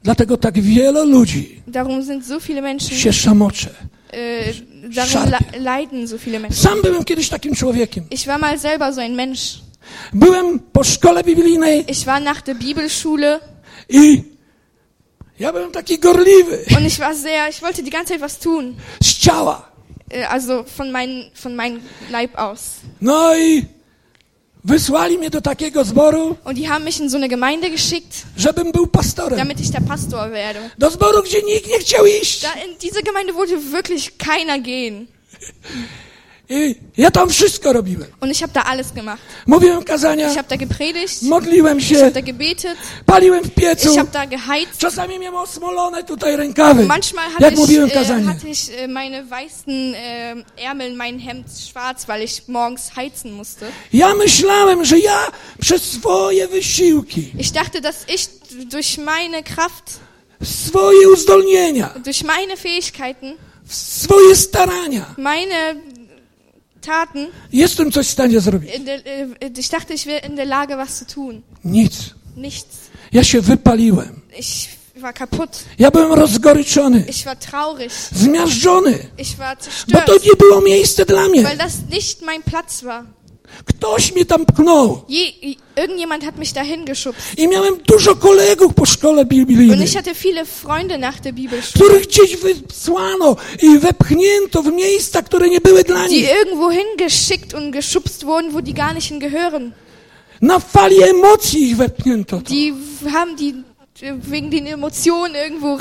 [0.03, 3.69] Dlatego tak wiele ludzi Darum sind so viele Menschen, się szamocze.
[4.13, 4.53] äh,
[4.95, 6.63] darum le leiden so viele Menschen.
[6.63, 8.03] Sam byłem kiedyś takim człowiekiem.
[8.11, 9.41] Ich war mal selber so ein Mensch.
[10.13, 13.39] Byłem po szkole biblijnej Ich war nach der Bibelschule
[13.89, 14.23] i
[15.39, 18.75] ja byłem taki gorliwy und ich war sehr, ich wollte die ganze Zeit was tun.
[19.03, 19.71] z ciała.
[20.11, 21.79] Äh, also von, mein, von meinem
[22.11, 22.59] Leib aus.
[23.01, 23.65] No i
[24.67, 28.71] wysłali mnie do takiego zboru, Und die haben mich in so eine Gemeinde geschickt, żebym
[28.71, 29.37] był pastorem.
[29.37, 30.69] damit ich der Pastor werde.
[30.77, 32.41] Do zboru, gdzie nikt nie chciał iść.
[32.41, 35.07] Da in diese Gemeinde wollte wirklich keiner gehen.
[36.49, 38.07] I ja tam wszystko robiłem.
[38.21, 39.21] Und ich habe da alles gemacht.
[39.47, 43.91] Mówiłem kazania, Ich habe da gepredigt, modliłem ich się, habe da gebetet, paliłem w piecu.
[43.91, 44.77] ich habe da geheizt.
[44.77, 48.25] Czasami miałem osmolone tutaj rękawy, Manchmal jak hatte ich, mówiłem äh, kazanie.
[48.25, 53.31] hatte ich äh, meine weißen äh, Ärmel in mein Hemd schwarz, weil ich morgens heizen
[53.33, 53.65] musste.
[53.93, 55.19] Ja myślałem, że ja
[55.61, 58.27] przez swoje wysiłki, Ich dachte, dass ich
[58.71, 59.99] durch meine Kraft,
[60.43, 63.33] swoje uzdolnienia, durch meine Fähigkeiten,
[63.69, 65.75] swoje starania, meine
[66.87, 68.69] Taten, jestem coś w stanie zrobić.
[68.69, 71.41] äh, ich dachte, ich wäre in der Lage, was zu tun.
[71.65, 71.93] Nic.
[72.37, 72.77] Nichts.
[73.13, 74.21] Ja się wypaliłem.
[74.39, 75.63] Ich war kaputt.
[75.79, 77.91] Ja byłem rozgoryczony, Ich war traurig.
[78.11, 80.05] zmiażdżony, Ich war bo zerstört.
[80.05, 81.43] to nie było miejsce dla mnie.
[81.43, 83.03] Weil das nicht mein Platz war.
[83.65, 85.01] Ktoś mnie tam pchnął.
[85.09, 85.31] Je,
[85.75, 87.21] irgendjemand hat mich dahin geschubst.
[87.37, 91.85] I miałem dużo kolegów po szkole Und biblijnej, ich hatte viele Freunde nach der Bibelschule,
[91.85, 96.29] których gdzieś wysłano i wepchnięto w miejsca, które nie były dla die nich.
[96.29, 99.71] irgendwo hingeschickt und geschubst wurden, wo die gar nicht hingehören.
[100.41, 102.37] Na fali emocji ich wepchnięto.
[102.37, 102.43] To.
[102.49, 102.73] Die
[103.13, 103.53] haben die
[104.01, 105.77] wegen den Emotionen irgendwo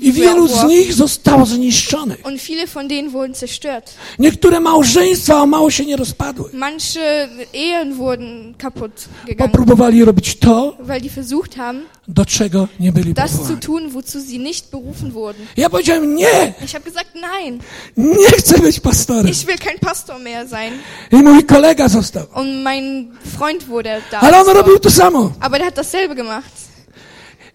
[0.00, 0.68] I wielu z reingeworfen.
[0.68, 2.26] nich zostało zniszczonych.
[2.26, 3.94] Und viele von denen wurden zerstört.
[4.18, 6.50] Niektóre małżeństwa o mało się nie rozpadły.
[6.52, 12.92] Manche Ehen wurden kaputt gegangen, Popróbowali robić to, weil die versucht haben, do czego nie
[12.92, 13.60] byli das zu powołani.
[13.60, 15.46] tun, wozu sie nicht berufen wurden.
[15.56, 17.58] Ja powiedziałem, nie, Ich habe gesagt, nein,
[17.96, 19.28] nie chcę być pastorem.
[19.28, 20.72] ich will kein Pastor mehr sein.
[21.12, 22.26] I mój kolega został.
[22.34, 24.20] Und mein Freund wurde da.
[24.20, 25.32] Ale on robił to samo.
[25.40, 26.73] Aber der hat dasselbe gemacht.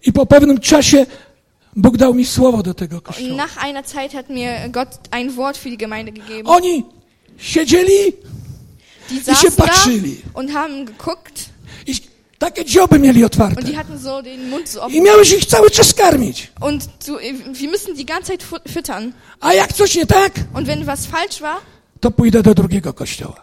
[0.06, 1.06] I po pewnym czasie
[1.76, 3.36] Bóg dał mi słowo do tego kościoła.
[3.36, 6.48] nach einer Zeit hat mir Gott ein Wort für die Gemeinde gegeben.
[6.48, 6.84] Oni
[7.38, 8.14] siedzieli
[9.10, 10.22] Die i się patrzyli.
[10.34, 11.50] und haben geguckt
[11.88, 11.94] I
[12.40, 13.60] takie dzioby mieli otwarte.
[13.60, 15.04] und die hatten so den Mund so I offen.
[15.04, 16.52] miałeś ich cały czas karmić.
[16.62, 17.18] Und du,
[17.54, 19.12] wir müssen die ganze Zeit füttern.
[19.40, 21.58] A jak coś nie tak, Und wenn was falsch war,
[22.00, 23.36] to pójdę do drugiego kościoła.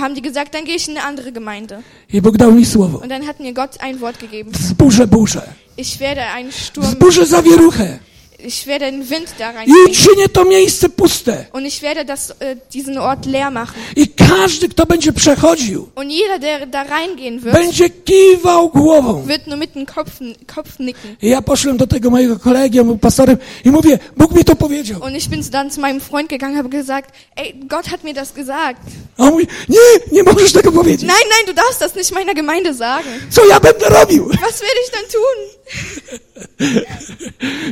[0.00, 1.82] haben die gesagt, dann gehe ich in eine andere Gemeinde.
[2.12, 2.98] I Bóg dał mi słowo.
[2.98, 4.52] Und dann hat mir Gott ein Wort gegeben.
[4.52, 5.42] Wzburzę burzę.
[5.76, 7.98] Ich werde einen Sturm, Wzburzę zawieruchę.
[8.38, 9.90] Ich werde den Wind da I reinbringen.
[9.90, 11.44] uczynię to miejsce puste.
[11.52, 13.82] Und ich werde das, äh, diesen Ort leer machen.
[13.96, 19.22] I każdy, kto będzie przechodził, Und jeder, der da reingehen wird, będzie kiwał głową.
[19.26, 20.10] wird nur mit dem Kopf,
[20.54, 21.16] Kopf nicken.
[21.22, 24.56] I ja poszłem do tego mojego kolegi, on był pastorem i mówię, Bóg mi to
[24.56, 25.02] powiedział.
[25.02, 28.32] Und ich bin dann zu meinem Freund gegangen, habe gesagt, ey, Gott hat mir das
[28.32, 28.80] gesagt.
[29.18, 29.78] A on mówi, nie,
[30.12, 31.02] nie możesz tego powiedzieć.
[31.08, 33.12] Nein, nein, du darfst das nicht meiner Gemeinde sagen.
[33.30, 34.24] Co ja będę robił?
[34.28, 36.18] Was werde ich dann tun?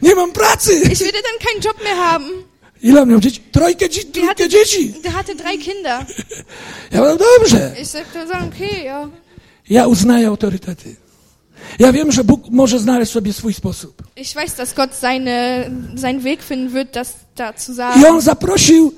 [0.02, 0.72] Nie mam pracy.
[0.92, 2.28] Ich werde dann keinen Job mehr haben.
[2.82, 3.40] Ile miał dzieci?
[3.52, 4.94] Trojkę, Der trójkę hatte, dzieci.
[5.02, 6.06] der hatte drei Kinder.
[6.90, 7.74] Ja mówię, dobrze.
[7.82, 9.08] Ich sagte okay, ja.
[9.70, 10.96] Ja uznaję autorytety.
[11.78, 14.02] Ja wiem, że Bóg może znaleźć sobie swój sposób.
[14.16, 18.04] Ich weiß, dass Gott seine, seinen Weg finden wird, das da zu I sagen.
[18.06, 18.92] on zaprosił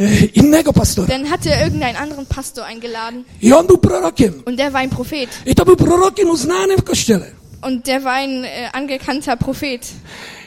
[0.00, 1.08] e, innego pastora.
[1.08, 3.24] Dann hat er irgendeinen anderen Pastor eingeladen.
[3.42, 4.42] I on był prorokiem.
[4.46, 5.28] Und der war ein Prophet.
[5.46, 7.26] I to był prorokiem uznanym w kościele.
[7.62, 9.80] Und der war ein äh, angekannter Prophet.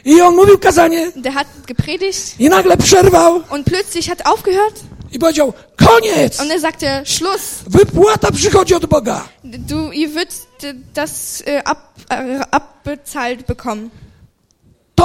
[0.04, 4.80] I on mówił kazanie Der hat gepredigt i nagle przerwał und plötzlich hat aufgehört
[5.12, 6.40] i powiedział, koniec!
[6.40, 7.62] und er sagte, Schluss.
[7.66, 9.28] Wypłata przychodzi od Boga.
[9.44, 13.90] Du, ihr würdet äh, das äh, ab, äh, abbezahlt bekommen.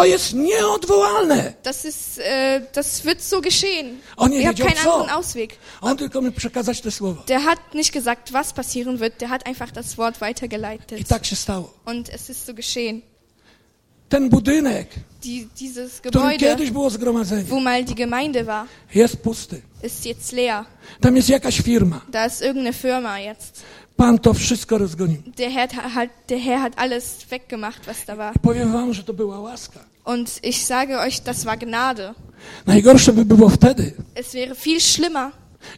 [0.01, 1.53] To jest nieodwołalne.
[1.63, 3.99] Das ist, äh, das wird so geschehen.
[4.17, 4.93] On nie Ihr habt keinen co.
[4.93, 5.57] anderen Ausweg.
[5.81, 7.23] On tylko mi przekazać te słowo.
[7.27, 9.21] Der hat nicht gesagt, was passieren wird.
[9.21, 11.07] Der hat einfach das Wort I weitergeleitet.
[11.07, 11.73] tak się stało.
[11.85, 13.01] Und es ist so geschehen.
[14.09, 14.87] Ten budynek,
[15.23, 19.61] Die, dieses Gebäude, kiedyś było zgromadzenie, wo mal die Gemeinde war, jest pusty.
[19.83, 20.65] ist jetzt leer.
[21.01, 22.01] Tam jest jakaś firma.
[22.09, 23.63] Da ist irgendeine Firma jetzt.
[23.95, 25.21] Pan to wszystko rozgonił.
[25.37, 28.33] Der Herr, hat, der Herr hat alles weggemacht, was da war.
[28.41, 29.90] Powiem wam, że to była łaska.
[30.03, 32.13] Und ich sage euch, das war Gnade.
[32.65, 35.31] Najgorsze by było wtedy, Es wäre viel schlimmer,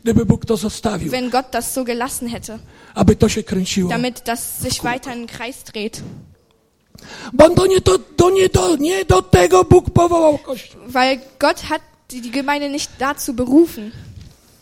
[0.04, 2.60] gdyby Bóg to zostawił, wenn Gott das so gelassen hätte,
[2.96, 3.90] aby to się kręciło.
[3.90, 6.02] damit das sich weiter im Kreis dreht.
[7.34, 10.82] Bo to nie, to, to nie, do, nie do tego Bóg powołał Kościół.
[10.88, 13.92] Weil Gott hat die die Gemeinde nicht dazu berufen,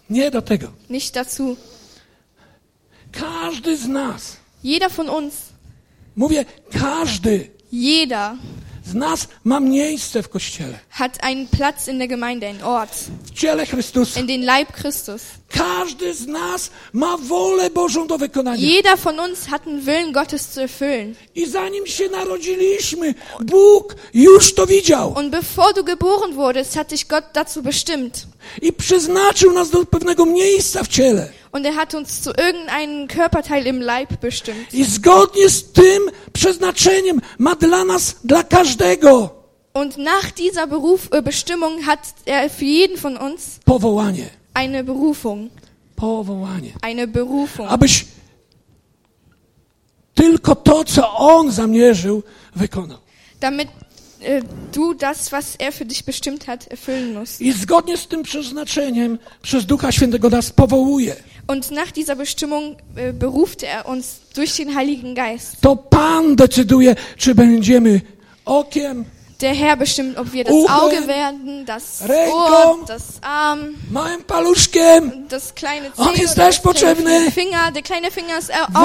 [0.09, 0.67] Nie do tego.
[0.89, 1.55] nicht dazu.
[3.11, 5.33] Każdy z nas, Jeder von uns,
[6.15, 8.31] mówię, każdy jeder
[8.85, 10.79] z nas ma miejsce w Kościele.
[10.89, 12.89] hat einen Platz in der Gemeinde, einen Ort,
[13.25, 14.19] W ciele Chrystusa.
[14.19, 15.21] in den Leib Christus.
[15.53, 18.67] Każdy z nas ma wolę Bożą do wykonania.
[18.67, 21.15] Jeder von uns hat einen Willen Gottes zu erfüllen.
[21.35, 25.13] I zanim się narodziliśmy, Bóg już to widział.
[25.17, 28.27] Und bevor du geboren wurdest, hat dich Gott dazu bestimmt.
[28.61, 31.29] I przeznaczył nas do pewnego miejsca w ciele.
[31.51, 34.73] Und er hat uns zu irgendeinem Körperteil im Leib bestimmt.
[34.73, 39.41] I zgodnie z tym przeznaczeniem ma dla nas, dla każdego
[39.73, 44.29] Und nach dieser Beruf, äh, Bestimmung hat er für jeden von uns powołanie.
[44.53, 45.49] Eine Berufung.
[45.95, 46.73] Powołanie.
[46.81, 47.71] Eine Berufung.
[47.71, 48.05] Abyś
[50.13, 52.23] tylko to, co On zamierzył,
[52.55, 52.97] wykonał.
[53.39, 53.69] Damit
[54.21, 57.41] äh, du das, was er für dich bestimmt hat, erfüllen musst.
[57.41, 61.15] I zgodnie z tym przeznaczeniem przez Ducha Świętego nas powołuje.
[61.47, 65.61] Und nach dieser Bestimmung äh, berufte er uns durch den Heiligen Geist.
[65.61, 68.01] To Pan decyduje, czy będziemy
[68.45, 69.05] okiem,
[69.41, 73.75] Der Herr bestimmt, ob wir das Auge werden, das Ohr, das Arm,
[75.29, 77.31] das kleine On Zeh das kleine potrzebny.
[77.31, 77.71] Finger.
[77.71, 78.83] Der kleine Finger ist auch äh.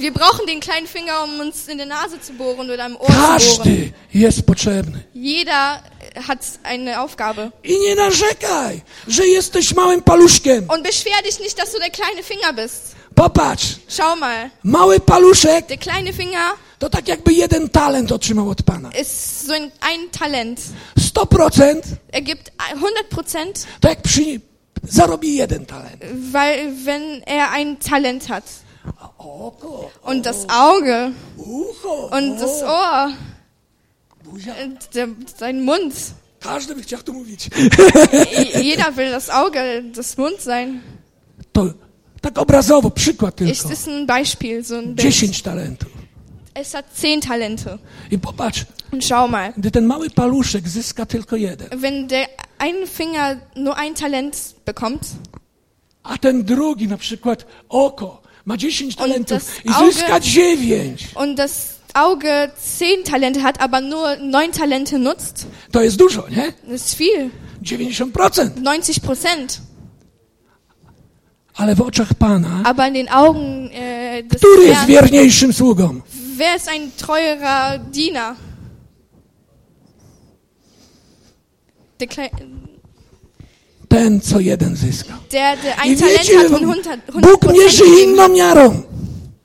[0.00, 3.06] Wir brauchen den kleinen Finger, um uns in der Nase zu bohren oder im Ohr
[3.06, 3.36] zu bohren.
[3.36, 5.04] Każdy jest potrzebny.
[5.14, 5.82] Jeder
[6.14, 7.50] äh, hat eine Aufgabe.
[7.64, 10.70] I nie narzekaj, że jesteś małym paluszkiem.
[10.70, 12.94] Und beschwer dich nicht, dass du der kleine Finger bist.
[13.14, 18.62] Popatrz, Schau mal, mały paluszek der kleine Finger to tak jakby jeden talent otrzymał od
[18.62, 18.90] Pana.
[19.00, 20.60] ist so ein, ein Talent.
[20.98, 24.40] 100% Er gibt 100 Prozent, to jak przy,
[24.82, 26.02] zarobi jeden talent.
[26.32, 28.44] weil wenn er ein Talent hat.
[29.18, 31.12] Oko, Und das Auge
[32.10, 33.12] und das Ohr
[34.26, 35.08] und der,
[35.38, 35.94] sein Mund.
[36.40, 37.48] Każdy by chciał to mówić.
[38.64, 40.80] Jeder will das Auge, das Mund sein.
[41.52, 41.66] To
[42.20, 43.72] tak obrazowo, przykład tylko.
[43.72, 45.00] ist ein Beispiel, so ein Bild.
[45.00, 45.88] 10 talentów.
[46.54, 47.78] Es hat zehn Talente.
[48.10, 52.26] I popatrz, Und schau mal, gdy ten mały paluszek zyska tylko jeden, wenn der
[52.58, 55.00] ein Finger nur ein Talent bekommt
[56.02, 62.50] a ten drugi, na przykład oko, ma 10 talentów i zyska 9, und das Auge
[62.78, 66.52] zehn Talente hat, aber nur neun Talente nutzt, to jest dużo, nie?
[66.62, 67.30] das ist viel.
[67.62, 68.50] 90%.
[68.62, 69.60] 90 Prozent.
[71.54, 73.68] Ale w oczach Pana, Aber in den Augen
[74.30, 76.00] des który jest wierniejszym sługą?
[76.36, 78.36] Wer ist ein treuerer Diener?
[82.00, 82.30] Der, Klei
[83.88, 85.18] Ten, co jeden zyska.
[85.30, 88.82] der, der I ein Talent wiecie, hat und 100, 100 Bóg mierzy inną miarą.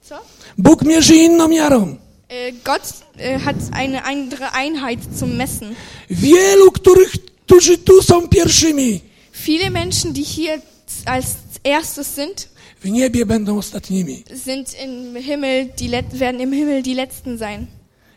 [0.02, 0.16] So?
[0.58, 1.98] Bóg mierzy inną miarą.
[2.30, 2.82] Äh, Gott
[3.18, 5.76] äh, hat eine andere Einheit zum Messen.
[6.10, 7.12] Wielu, których,
[7.46, 10.62] którzy tu są pierwszymi, Viele Menschen, die hier
[11.06, 12.50] als erstes sind,
[12.84, 14.24] w niebie będą ostatnimi.
[14.46, 17.68] sind im Himmel die werden im Himmel die letzten sein.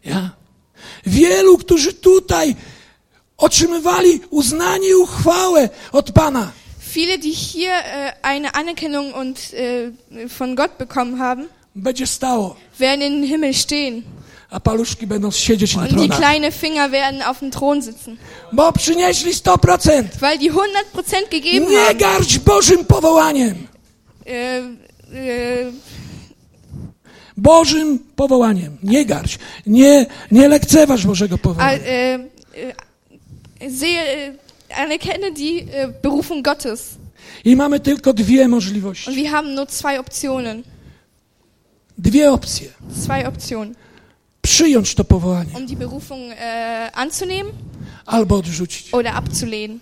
[0.04, 0.30] Ja?
[1.06, 2.56] Wielu, którzy tutaj
[3.36, 6.52] otrzymywali uznanie i uchwałę od Pana,
[6.94, 13.02] Viele, die hier äh, eine Anerkennung und äh, von Gott bekommen haben, będzie stało, werden
[13.14, 14.02] im Himmel stehen.
[14.50, 16.18] a paluszki będą siedzieć na Und die tronach.
[16.18, 18.16] kleinen Finger werden auf dem Thron sitzen.
[18.52, 20.04] Bo przynieśli 100%.
[20.20, 21.98] Weil die 100% gegeben Nie haben.
[21.98, 23.66] garść Bożym powołaniem.
[24.24, 24.62] Äh,
[25.14, 25.72] äh,
[27.36, 28.76] Bożym powołaniem.
[28.82, 29.38] Nie garść.
[29.66, 31.78] Nie, nie lekceważ Bożego powołania.
[31.78, 32.18] äh,
[33.80, 34.34] sehe,
[34.76, 35.66] anerkenne die
[36.02, 36.88] Berufung Gottes.
[37.44, 39.08] I mamy tylko dwie możliwości.
[39.10, 40.62] Und wir haben nur zwei Optionen.
[41.98, 42.68] Dwie opcje.
[42.90, 43.74] Zwei Optionen.
[44.42, 47.52] Przyjąć to powołanie Um die Berufung äh, anzunehmen
[48.06, 48.88] albo odrzucić.
[48.94, 49.78] oder abzulehnen.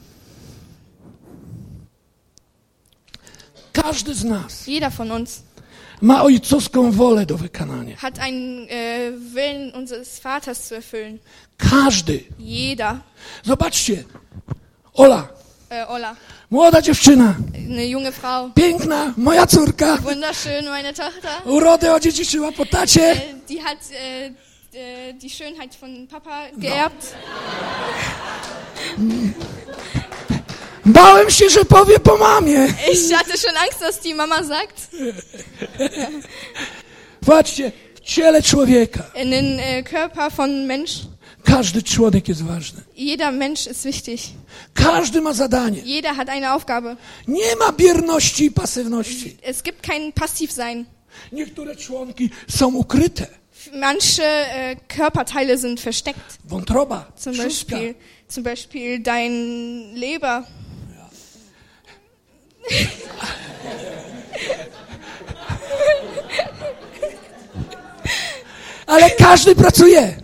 [3.72, 5.42] Każdy z nas Jeder von uns
[6.02, 7.96] ma ojcowską wolę do wykonania.
[7.96, 11.18] hat einen äh, Willen unseres Vaters zu erfüllen.
[11.58, 12.24] Każdy.
[12.38, 12.96] Jeder.
[13.44, 14.04] Zobaczcie.
[14.94, 15.28] Ola,
[15.70, 16.16] Äh, Ola,
[16.50, 18.50] młoda dziewczyna, eine junge Frau.
[18.54, 21.30] piękna, moja córka, Wunderschön, meine Tochter.
[21.44, 23.00] urodę odziedziczyła po tacie.
[23.14, 23.78] Äh, die hat
[25.22, 27.14] die Schönheit von Papa geerbt.
[30.86, 32.66] Bałem się, że powie po mamie.
[32.92, 34.90] Ich hatte schon Angst, dass die Mama sagt.
[37.26, 40.92] Patrzcie, w ciele człowieka In den äh, Körper von Mensch.
[41.44, 42.82] każdy członek jest ważny.
[42.96, 44.20] Jeder Mensch ist wichtig.
[44.74, 45.82] Każdy ma zadanie.
[45.84, 46.96] Jeder hat eine Aufgabe.
[47.28, 49.36] Nie ma bierności i pasywności.
[49.42, 50.84] Es gibt kein Passivsein.
[51.32, 53.26] Niektóre członki są ukryte.
[53.72, 56.38] Manche äh, Körperteile sind versteckt.
[56.44, 57.36] Wątroba, Zum.
[57.36, 57.94] Beispiel,
[58.28, 60.44] zum Beispiel dein Leber.
[68.86, 70.16] Ale każdy pracuje.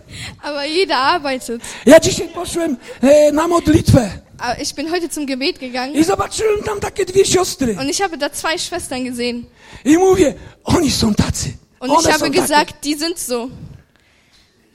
[0.43, 1.61] Aber jeder arbeitet.
[1.85, 4.09] Ja dzisiaj poszłem e, na modlitwę
[4.39, 7.75] Aber ich bin heute zum Gebet gegangen i zobaczyłem tam takie dwie siostry.
[7.79, 9.43] und ich habe da zwei Schwestern gesehen.
[9.85, 10.33] I mówię,
[10.63, 11.49] oni są tacy.
[11.79, 12.41] Und One ich habe są takie.
[12.41, 13.49] gesagt, die sind so.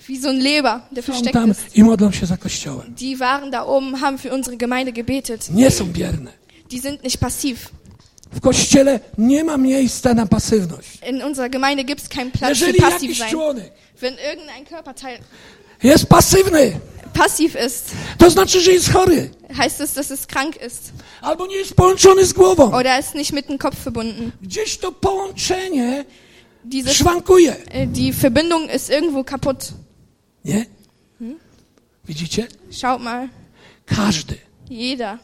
[0.08, 1.76] Wie so ein Leber, der Są versteckt tam ist.
[1.76, 2.94] i modlą się za kościołem.
[2.94, 5.50] Die waren da oben, haben für unsere Gemeinde gebetet.
[5.50, 6.30] Nie są bierne.
[6.72, 7.70] Die sind nicht passiv.
[8.32, 10.98] W kościele nie ma miejsca na pasywność.
[11.10, 13.30] In unserer Gemeinde gibt es keinen Platz für Jeżeli passiv jakiś sein.
[13.30, 15.18] członek Wenn irgendein Körperteil
[15.82, 16.80] jest pasywny,
[17.14, 19.30] passiv ist, to znaczy, że jest chory.
[19.50, 20.92] heißt es, dass es krank ist.
[21.20, 22.72] Albo nie jest połączony z głową.
[22.72, 24.32] Oder ist nicht mit dem Kopf verbunden.
[24.42, 26.04] Gdzieś to połączenie
[26.64, 27.52] Dieses, szwankuje.
[27.52, 29.72] äh, die Verbindung ist irgendwo kaputt.
[30.44, 30.66] Nie?
[32.08, 32.46] Widzicie?
[32.70, 33.28] Schaut mal,
[33.86, 34.34] Każdy.
[34.70, 35.18] jeder.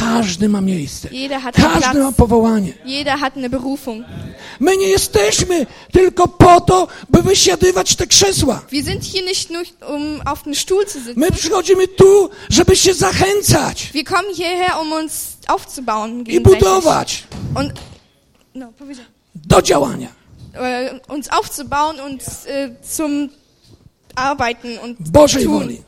[0.00, 1.08] Każdy ma miejsce.
[1.52, 2.72] Każdy ma powołanie.
[4.60, 8.62] My nie jesteśmy tylko po to, by wysiadywać te krzesła.
[9.88, 10.20] Um.
[11.16, 13.92] My przychodzimy tu, żeby się zachęcać
[14.80, 17.24] um i budować
[18.54, 18.72] no,
[19.34, 20.26] do działania.
[20.56, 23.30] äh, uns aufzubauen und äh, zum
[24.14, 25.82] Arbeiten und Bożej tun, woli.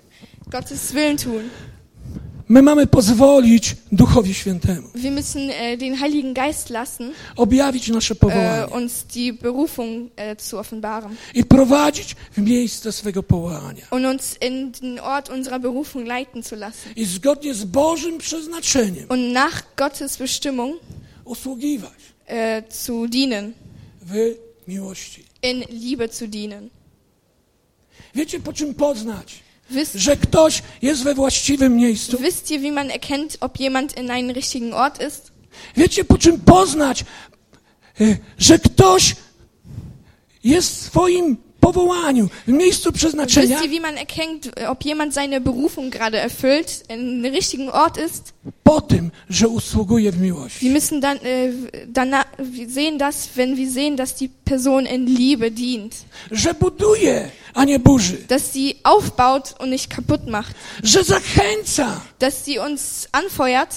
[0.51, 1.51] Gottes Willen tun.
[2.49, 8.19] My mamy pozwolić Duchowi Świętemu Wir müssen äh, den Heiligen Geist lassen, objawić nasze äh,
[8.19, 13.87] powołanie uns die Berufung äh, zu offenbaren i prowadzić w miejsce swego powołania.
[13.91, 19.07] und uns in den Ort unserer Berufung leiten zu lassen I zgodnie z Bożym przeznaczeniem
[19.09, 20.77] und nach Gottes Bestimmung
[21.25, 23.53] usługiwać äh, zu dienen,
[24.03, 24.35] w
[24.69, 25.25] miłości.
[25.43, 26.69] in Liebe zu dienen.
[28.15, 29.35] Wiecie po czym poznać,
[29.95, 32.19] że ktoś jest we właściwym miejscu?
[32.19, 35.33] wisst ihr, wie man erkennt, ob jemand in einem richtigen Ort ist?
[35.77, 37.05] Wiecie po czym poznać,
[38.01, 39.17] e, że ktoś
[40.45, 43.49] jest w swoim powołaniu, w miejscu przeznaczenia?
[43.49, 47.97] Wisst ihr, wie man erkennt, ob jemand seine Berufung gerade erfüllt, in dem richtigen Ort
[48.07, 48.33] ist?
[48.65, 50.61] Po tym, że usługuje w miłości.
[50.65, 51.53] Wir müssen dann äh,
[51.89, 55.95] danach, wir sehen das, wenn wir sehen, dass die Person in Liebe dient,
[56.31, 58.17] Że buduje, a nie burzy.
[58.29, 63.75] dass sie aufbaut und nicht kaputt macht, Że zachęca, dass sie uns anfeuert,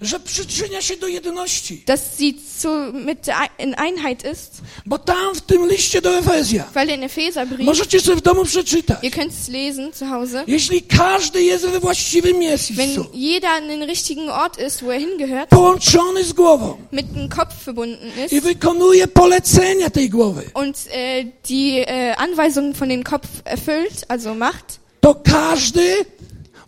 [0.00, 1.82] że przyczynia się do jedności.
[1.86, 3.26] dass sie zu, mit
[3.58, 8.16] in Einheit ist, Bo tam w tym liście do Efezja, weil in Epheserbrief, możecie sobie
[8.16, 12.74] w domu przeczytać, ihr könnt es lesen zu Hause, jeśli każdy jest we właściwym miejscu,
[12.74, 16.76] wenn jeder an den richtigen Ort ist, wo er hingehört, połączony z głową.
[16.92, 22.74] Mit dem Kopf verbunden i ist wykonuje polecenia tej głowy, und äh, die äh, Anweisungen
[22.74, 26.04] von dem Kopf erfüllt, also macht, to każdy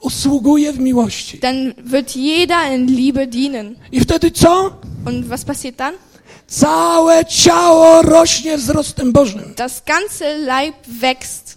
[0.04, 1.38] usługuje w miłości.
[1.38, 3.76] dann wird jeder in Liebe dienen.
[3.92, 4.70] I wtedy co?
[5.06, 5.94] Und was passiert dann?
[6.46, 9.54] Całe ciało rośnie wzrostem Bożym.
[9.56, 11.54] Das ganze Leib wächst.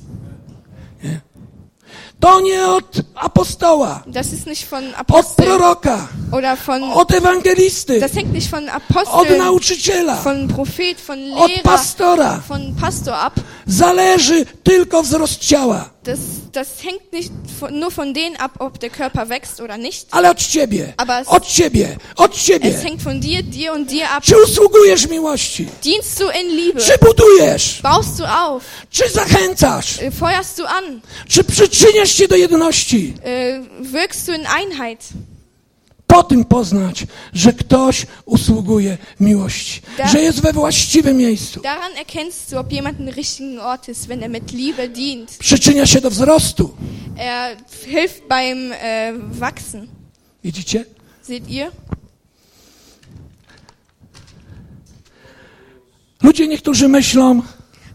[2.20, 8.00] To nie od apostoła, Das ist nicht von od Aposteln proroka, oder von, od ewangelisty,
[8.00, 12.42] das hängt nicht von od Aposteln, nauczyciela, von Prophet, von od Lehrer, pastora.
[12.48, 13.34] von Pastor ab.
[13.68, 16.20] Zależy tylko wzrost ciała, Das,
[16.54, 20.08] das hängt nicht von, nur von denen ab, ob der Körper wächst oder nicht.
[20.12, 22.70] ale od ciebie, Aber es- od ciebie, od Es ciebie.
[22.72, 24.24] hängt von dir, dir und dir ab.
[24.24, 25.68] Czy usługujesz miłości?
[25.84, 26.80] Dienst du in Liebe?
[26.82, 27.82] Czy budujesz?
[27.84, 28.64] Baust du auf?
[28.90, 29.98] Czy zachęcasz?
[30.00, 31.02] Äh, Feuerst du an?
[31.28, 33.14] Czy przyczyniasz się do jedności?
[33.24, 35.02] Äh, Wirkst du in Einheit?
[36.08, 41.62] Po tym poznać, że ktoś usługuje miłości, Da- że jest we właściwym miejscu.
[41.62, 45.38] Daran erkennst du, ob jemand im richtigen Ort ist, wenn er mit Liebe dient.
[45.40, 46.76] Przyczynia się do wzrostu.
[47.20, 48.78] Er hilft beim äh,
[49.40, 49.88] Wachsen.
[50.44, 50.86] Widzicie?
[51.22, 51.72] Seht ihr?
[56.24, 57.42] Ludzie niektórzy myślą,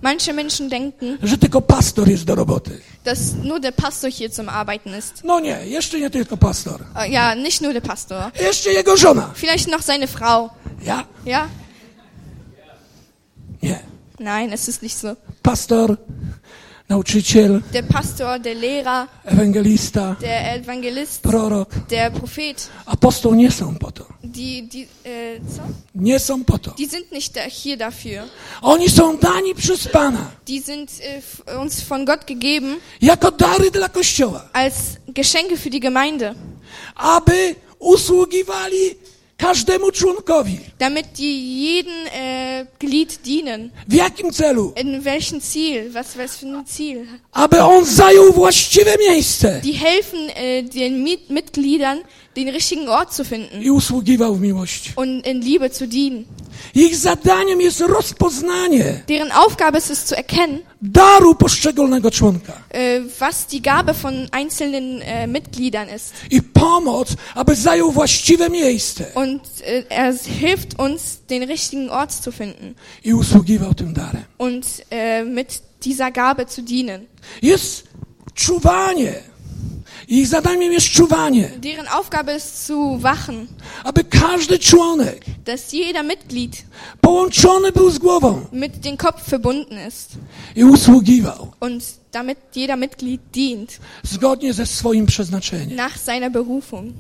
[0.03, 2.81] Manche Menschen denken, że tylko pastor jest do roboty.
[3.05, 5.25] Dass nur der Pastor hier zum Arbeiten ist.
[5.25, 6.81] No nie, jeszcze nie tylko pastor.
[6.95, 8.31] Äh, ja, nicht nur der Pastor.
[8.41, 9.31] Jeszcze jego żona.
[9.35, 10.51] Vielleicht noch seine Frau.
[10.85, 11.05] Ja?
[11.25, 11.49] Ja?
[13.63, 13.81] Nie.
[14.19, 15.17] Nein, es ist nicht so.
[15.43, 15.97] Pastor,
[16.97, 23.93] nauczyciel, Der Pastor, der Lehrer, ewangelista, der Evangelist, prorok, der Prophet, apostoł nie są po
[23.93, 24.05] to.
[24.25, 25.63] die, die, äh, so?
[25.95, 26.71] Nie są po to.
[26.79, 28.23] die sind nicht hier dafür.
[28.63, 33.89] Oni są dani przez Pana Die sind f- uns von Gott gegeben jako dary dla
[33.89, 34.75] Kościoła, als
[35.09, 36.35] Geschenke für die Gemeinde,
[36.97, 38.95] aby usługiwali
[39.37, 40.59] każdemu członkowi.
[40.79, 43.71] damit die jeden äh, Glied dienen.
[43.89, 44.73] W jakim celu?
[44.77, 45.91] In welchem Ziel?
[45.93, 47.07] Was, was für ein Ziel?
[47.33, 51.99] Aby on zajął właściwe miejsce Die helfen äh, den Mit Mitgliedern,
[52.37, 54.93] den richtigen Ort zu finden i usługiwał w miłości.
[54.97, 56.25] und in Liebe zu dienen.
[56.75, 63.47] Ich zadaniem jest rozpoznanie Deren Aufgabe ist es zu erkennen, daru poszczególnego członka äh, was
[63.47, 66.13] die Gabe von einzelnen äh, Mitgliedern ist.
[66.31, 72.33] i pomoc, aby zajął właściwe miejsce Und äh, er hilft uns, den richtigen Ort zu
[72.33, 72.75] finden
[73.05, 74.23] i usługiwał tym darem.
[74.39, 77.07] und äh, mit dieser Gabe zu dienen.
[77.43, 77.85] Jest
[78.35, 79.32] czuwanie.
[80.09, 83.47] Ich zadaniem jest czuwanie, Deren Aufgabe ist zu wachen,
[83.85, 86.63] aby każdy członek dass jeder Mitglied
[87.01, 90.11] połączony był z głową mit dem Kopf verbunden ist
[90.57, 95.77] i usługiwał und damit jeder Mitglied dient zgodnie ze swoim przeznaczeniem.
[95.77, 96.93] nach seiner Berufung.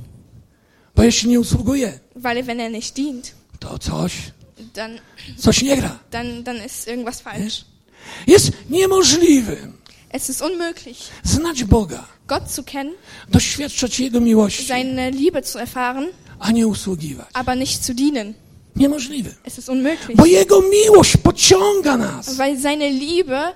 [0.97, 4.13] Bo jeśli nie usługuje, Weil wenn er nicht dient, to coś,
[4.75, 4.99] dann,
[5.39, 5.99] coś nie gra.
[6.11, 7.65] dann, dann ist irgendwas falsch.
[8.27, 9.73] Jest niemożliwym
[10.13, 12.95] Es ist unmöglich, znać Boga, Gott zu kennen,
[13.29, 16.09] doświadczać Jego miłości, seine Liebe zu erfahren,
[16.41, 17.27] a nie usługiwać.
[17.35, 18.35] aber nicht zu dienen.
[18.77, 19.31] Niemożliwe.
[19.45, 20.17] Es ist unmöglich.
[20.17, 23.55] Bo Jego miłość pociąga nas Weil seine Liebe,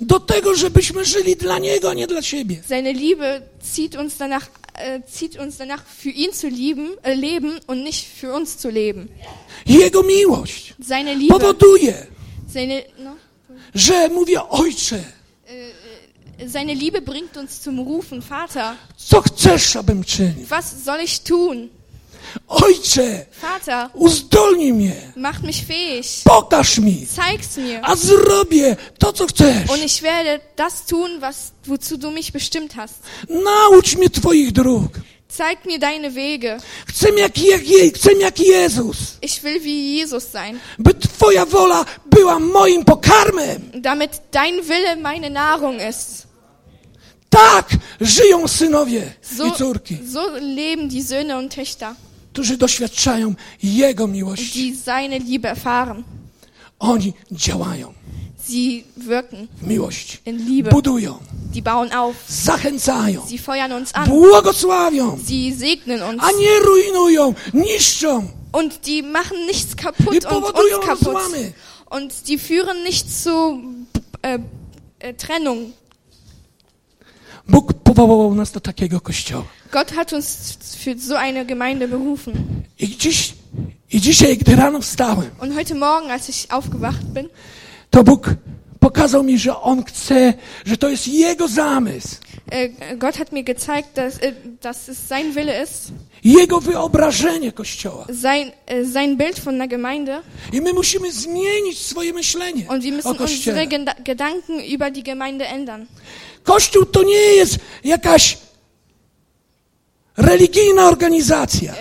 [0.00, 2.62] do tego, żebyśmy żyli dla Niego, a nie dla siebie.
[2.68, 3.40] seine Liebe
[3.74, 8.06] zieht uns danach, äh, zieht uns danach, für ihn zu lieben, äh, leben und nicht
[8.20, 9.08] für uns zu leben.
[9.66, 12.06] Jego miłość Seine Liebe powoduje,
[12.48, 13.16] Seine, no,
[13.74, 15.04] że mówię, Ojcze,
[16.46, 20.46] seine Liebe bringt uns zum Rufen, Vater, co chcesz, abym czynił?
[20.48, 21.68] was soll ich tun?
[22.48, 27.80] Ojcze, Vater, uzdolnij mnie, macht mich fähig, pokaż mi, zeig's mir.
[27.82, 29.70] a zrobię to, co chcesz.
[29.70, 32.94] Und ich werde das tun, was, wozu du mich bestimmt hast.
[33.28, 35.00] Naucz mnie Twoich dróg.
[35.30, 36.58] Zeig mir deine Wege.
[36.86, 37.60] Chcę jak, jak,
[37.94, 43.70] chcę jak Jezus, Ich will wie Jesus sein, by Twoja wola była moim pokarmem.
[43.74, 46.27] damit dein Wille meine Nahrung ist.
[47.30, 47.68] Tak
[48.00, 51.94] żyją synowie So, i córki, so leben die Söhne und Töchter,
[52.32, 54.70] którzy doświadczają Jego miłości.
[54.72, 56.04] die seine Liebe erfahren.
[56.78, 57.92] Oni działają
[58.48, 60.70] Sie wirken w miłości, in Liebe.
[60.70, 61.18] budują,
[61.52, 62.16] Die bauen auf.
[62.28, 64.08] zachęcają, Sie feuern uns an.
[64.08, 66.22] błogosławią, Sie segnen uns.
[66.22, 71.06] a nie rujnują, niszczą Und die machen nichts kaputt und uns kaputt.
[71.14, 71.52] rozłamy.
[71.90, 73.60] Und die führen nicht zu
[74.22, 74.38] äh,
[75.00, 75.72] äh, Trennung.
[77.48, 79.44] Bóg powołał nas do takiego kościoła.
[79.72, 82.34] Gott hat uns für so eine Gemeinde berufen.
[82.78, 83.34] I, dziś,
[83.92, 87.28] I dzisiaj, gdy rano wstałem, Und heute Morgen, als ich aufgewacht bin,
[87.90, 88.34] to Bóg
[88.80, 90.34] pokazał mi, że On chce,
[90.66, 92.16] że to jest Jego zamysł,
[92.50, 95.92] äh, Gott hat mir gezeigt, dass, äh, dass es sein Wille ist,
[96.24, 98.06] Jego wyobrażenie Kościoła.
[98.08, 100.22] sein, äh, sein Bild von der Gemeinde.
[100.52, 103.62] I my musimy zmienić swoje myślenie Und wir o müssen Kościele.
[103.62, 105.86] unsere Geda- Gedanken über die Gemeinde ändern.
[106.44, 108.38] Kościół to nie jest jakaś
[110.16, 111.74] religijna organizacja,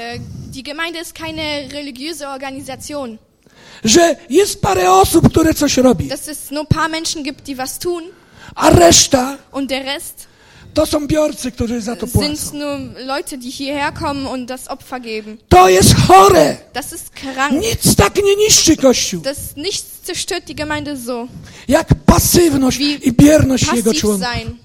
[0.51, 3.17] die Gemeinde ist keine religiöse Organisation.
[3.83, 7.55] Że jest parę osób, które coś robi, Dass es nur ein paar Menschen gibt, die
[7.55, 8.03] was tun
[8.55, 10.27] a reszta und der Rest
[10.73, 12.57] to są biorcy, którzy za to sind płacą.
[12.57, 15.37] nur Leute, die hierher kommen und das Opfer geben.
[15.49, 16.57] To jest chore.
[16.73, 17.53] Das ist krank.
[17.53, 21.27] Nic tak nie niszczy Kościół, Das nichts zerstört die Gemeinde so.
[21.67, 24.27] jak pasywność Wie i bierność Jego członków.
[24.27, 24.57] sein.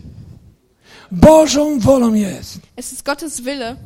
[1.12, 3.76] Bożą wolą jest, Es ist Gottes Wille,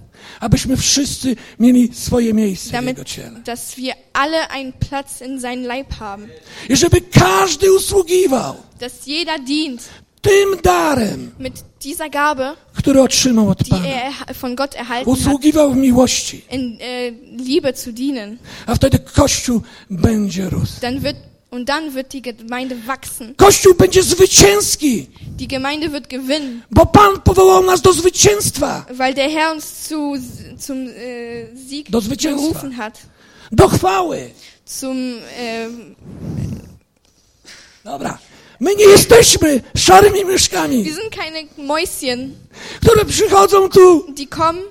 [0.41, 3.41] abyśmy wszyscy mieli swoje miejsce w damit, Jego ciele.
[3.45, 6.29] dass wir alle einen Platz in seinem Leib haben.
[6.69, 9.89] I żeby każdy usługiwał Dass jeder dient
[10.23, 11.55] tym darem, mit
[11.85, 13.87] dieser Gabe, który otrzymał od die Pana.
[13.89, 18.39] er von Gott erhalten hat, Usługiwał w miłości, in äh, Liebe zu dienen.
[18.67, 19.61] a wtedy Kościół
[19.91, 20.81] będzie rósł.
[20.81, 21.17] Dann wird,
[21.57, 23.35] und dann wird die Gemeinde wachsen.
[23.37, 29.31] Kościół będzie zwycięski, Die Gemeinde wird gewinnen, bo Pan powołał nas do zwycięstwa, weil der
[29.31, 30.15] Herr uns zu,
[30.59, 32.49] zum äh, Sieg Do zwycięstwa.
[32.49, 32.99] berufen hat.
[33.53, 34.31] do chwały.
[34.67, 34.97] Zum,
[35.39, 35.95] ähm,
[37.85, 38.19] Dobra.
[38.61, 42.31] My nie jesteśmy szarymi myszkami, wir sind keine Mäuschen,
[42.81, 44.63] które przychodzą tu die kommen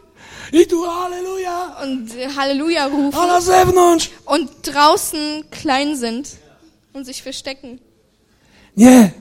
[0.54, 6.28] i tu halleluja, und äh, Halleluja a rufen na zewnątrz und draußen klein sind
[6.96, 7.80] und sich verstecken.
[8.78, 9.12] nie.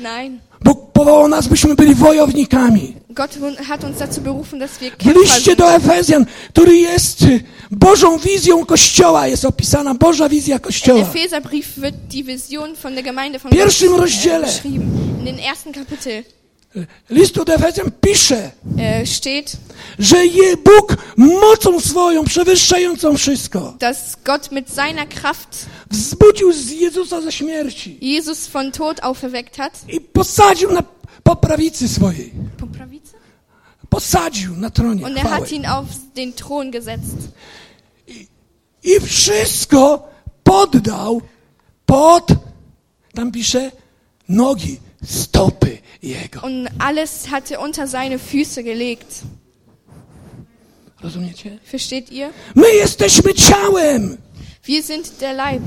[0.00, 2.94] Nein, Bóg powołał nas, byśmy byli wojownikami.
[3.10, 3.38] Gott
[3.68, 7.40] hat uns dazu berufen, dass wir W liście do Efezjan, który jest y,
[7.70, 11.00] Bożą wizją Kościoła, jest opisana Boża wizja Kościoła.
[11.00, 14.46] Epheserbrief wird die Vision von der Gemeinde von pierwszym Gott, rozdziale.
[14.46, 14.90] äh, beschrieben.
[15.18, 16.24] In den ersten Kapitel
[17.10, 19.56] Listu do Efezjan pisze, äh, steht,
[19.98, 27.20] że je Bóg mocą swoją, przewyższającą wszystko, dass Gott mit seiner Kraft wzbudził z Jezusa
[27.20, 29.80] ze śmierci Jesus von Tod auferweckt hat.
[29.88, 30.82] i posadził na
[31.22, 32.32] po prawicy swojej.
[32.58, 33.16] Poprawice?
[33.88, 35.40] Posadził na tronie Und er chwały.
[35.40, 37.16] hat ihn auf den Thron gesetzt.
[38.84, 40.08] I wszystko
[40.42, 41.20] poddał
[41.86, 42.26] pod,
[43.14, 43.70] tam pisze,
[44.28, 46.46] nogi, stopy Jego.
[46.46, 49.06] Und alles hat er unter seine Füße gelegt.
[51.02, 51.58] Rozumiecie?
[51.64, 52.30] Versteht ihr?
[52.54, 54.18] My jesteśmy ciałem.
[54.64, 55.62] Wir sind der Leib.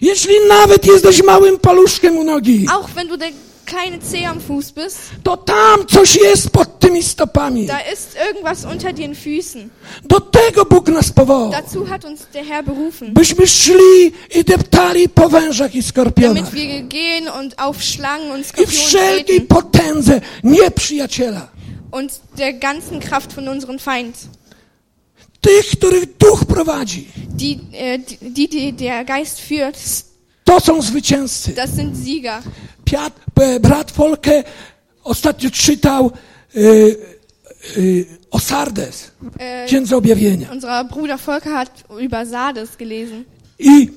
[0.00, 3.30] Jeśli nawet jesteś małym paluszkiem u nogi, Auch wenn du der
[3.64, 7.66] kleine Zeh am Fuß bist, to tam coś jest pod tymi stopami.
[7.66, 9.68] da ist irgendwas unter den Füßen.
[10.04, 11.50] Do tego Bóg nas powołał.
[11.50, 13.12] Dazu hat uns der Herr berufen.
[13.14, 16.34] Byśmy szli i deptali po wężach i skorpionach.
[16.44, 21.48] Damit wir gehen und auf Schlangen und I Skorpione wszelkiej treten potędze nieprzyjaciela.
[21.92, 24.16] und der ganzen Kraft von unserem Feind.
[25.40, 27.06] Tych, których duch prowadzi.
[27.28, 29.76] Die, äh, die, die der Geist führt,
[30.44, 31.52] To są zwycięzcy.
[31.54, 32.42] das sind Sieger.
[32.94, 34.44] Piat, e, brat Folke
[35.04, 36.10] ostatnio czytał
[36.56, 36.96] y,
[37.76, 40.48] y, o Sardes, Äh, Księdze Objawienia.
[40.52, 43.24] unser Bruder Volker hat über Sardes gelesen.
[43.58, 43.90] I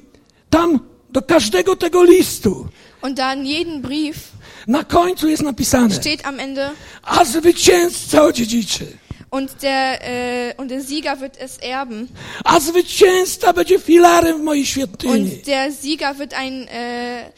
[0.49, 0.79] tam
[1.09, 2.67] do każdego tego listu
[3.01, 4.31] Und da in jedem Brief
[4.67, 6.69] na końcu jest napisane, steht am Ende,
[7.03, 8.85] a zwycięzca odziedziczy.
[9.31, 12.07] Und der, äh, und der Sieger wird es erben.
[12.45, 15.13] A zwycięzca będzie filarem w mojej świątyni.
[15.13, 17.31] Und der Sieger wird ein, äh,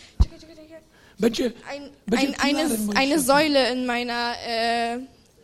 [1.20, 3.20] Będzie, ein, Będzie ein, eine, eine.
[3.20, 5.00] Säule in meiner, äh,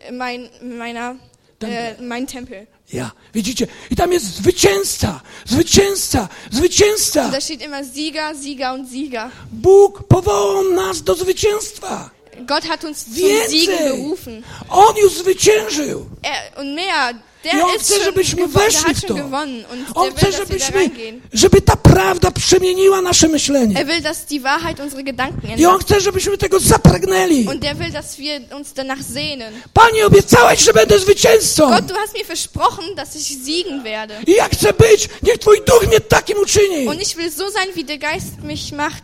[0.10, 1.16] in mein, in meiner,
[1.62, 2.68] äh, mein Tempel.
[2.94, 3.68] Ja, widzicie?
[3.90, 7.30] I tam jest zwycięzca, zwycięzca, zwycięzca.
[7.30, 9.30] Da steht immer Sieger, Sieger und Sieger.
[9.52, 12.10] Bóg powołał nas do zwycięstwa.
[12.48, 13.60] Gott hat uns zum Więcej.
[13.60, 14.44] Siegen berufen.
[14.70, 16.06] On już zwyciężył.
[16.24, 17.16] Er, und mehr,
[17.54, 19.16] on chce, żebyśmy weszli w to.
[19.96, 20.90] On chce, żebyśmy,
[21.34, 23.80] żeby ta prawda przemieniła nasze myślenie.
[23.80, 25.88] Er will, dass die Wahrheit unsere Gedanken I on ändert.
[25.88, 27.48] chce, żebyśmy tego zapragnęli.
[27.48, 29.54] Und der will, dass wir uns danach sehnen.
[29.74, 31.70] Panie, obiecałeś, że będę zwycięzcą.
[31.70, 34.22] Gott, du hast mir versprochen, dass ich siegen werde.
[34.28, 35.10] I ja chcę być.
[35.24, 36.88] Niech Twój duch mnie takim uczyni.
[36.88, 39.04] Und ich will so sein, wie der Geist mich macht.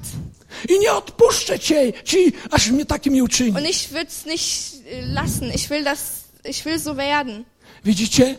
[0.69, 3.51] I nie odpuszczę Cię, Ci, aż mnie takim uczyni.
[3.57, 5.51] Und ich will es nicht äh, lassen.
[5.55, 5.99] Ich will das,
[6.45, 7.45] ich will so werden.
[7.85, 8.35] Widzicie?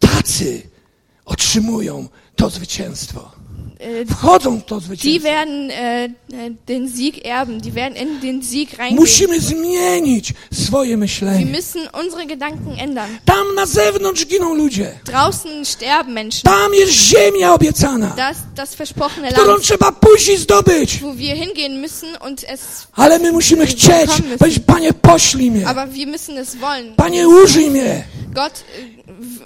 [0.00, 0.62] Tacy
[1.24, 3.30] otrzymują to zwycięstwo.
[3.80, 5.22] Äh, Wchodzą w to Die zwycięstwo.
[5.28, 7.60] werden äh, äh, den Sieg erben.
[7.60, 8.96] Die werden in den Sieg reingehen.
[9.00, 11.46] Musimy zmienić swoje Wir myślenie.
[11.46, 13.10] müssen unsere Gedanken ändern.
[13.24, 14.98] Tam na zewnątrz giną ludzie.
[15.04, 16.42] Draußen sterben Menschen.
[16.42, 20.98] Tam jest ziemia obiecana, Das, das versprochene którą Land, trzeba pójść i zdobyć.
[21.02, 22.60] wo wir hingehen müssen und es,
[22.92, 24.10] Ale my musimy chcieć.
[24.38, 25.66] Powiedzieć, Panie, poślij mnie.
[25.68, 26.94] aber wir müssen es wollen.
[26.96, 28.04] Panie, użyj mnie.
[28.38, 28.64] Gott,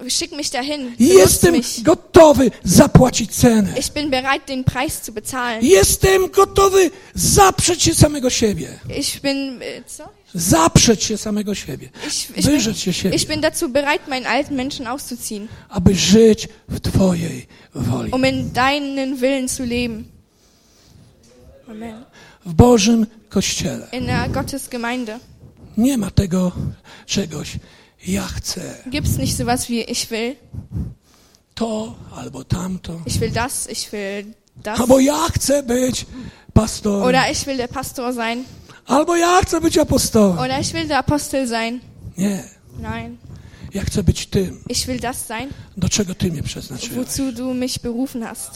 [0.06, 0.80] äh, schick mich dahin.
[0.98, 1.82] Jestem mich.
[1.82, 3.74] gotowy zapłacić cenę.
[3.78, 5.64] Ich bin bereit, den Preis zu bezahlen.
[5.64, 8.68] Jestem gotowy zaprzeć się samego siebie.
[8.98, 10.08] Ich bin, äh, so?
[10.34, 11.88] Zaprzeć się samego siebie.
[12.06, 15.94] ich, ich, bin, Wyrzec się siebie, ich bin dazu bereit, meinen alten Menschen auszuziehen, aby
[15.94, 18.10] żyć w Twojej woli.
[18.12, 20.04] um in deinen Willen zu leben.
[21.68, 22.04] Amen.
[22.46, 25.18] W Bożym Kościele In der Gottesgemeinde
[25.76, 26.52] nie ma tego
[27.06, 27.58] czegoś.
[28.06, 30.36] Ja chcę gibt's nicht sowas wie ich will,
[31.54, 33.00] to albo tamto.
[33.06, 34.80] ich will das, ich will das.
[34.80, 36.06] Albo ja chcę być
[36.52, 37.02] pastorem.
[37.08, 38.44] Oder ich will der Pastor sein.
[38.86, 40.38] Albo ja chcę być apostołem.
[40.38, 41.80] Oder ich will der Apostel sein.
[42.18, 42.44] Nie.
[42.78, 43.16] Nein,
[43.74, 47.06] Ja chcę być tym, ich will das sein, do czego Ty mnie przeznaczyłeś.
[47.06, 48.50] wozu du mich berufen hast.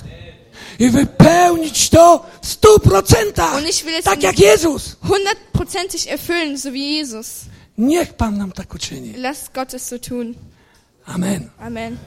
[0.78, 3.54] I wypełnić to w stu procentach.
[3.58, 4.96] Und ich will es Tak jak Jezus.
[5.00, 7.40] Hundertprozentig erfüllen, so wie Jesus.
[7.78, 9.12] Niech Pan nam tak uczyni.
[9.16, 10.34] Lass Gott es so tun.
[11.06, 11.50] Amen.
[11.60, 11.98] Amen.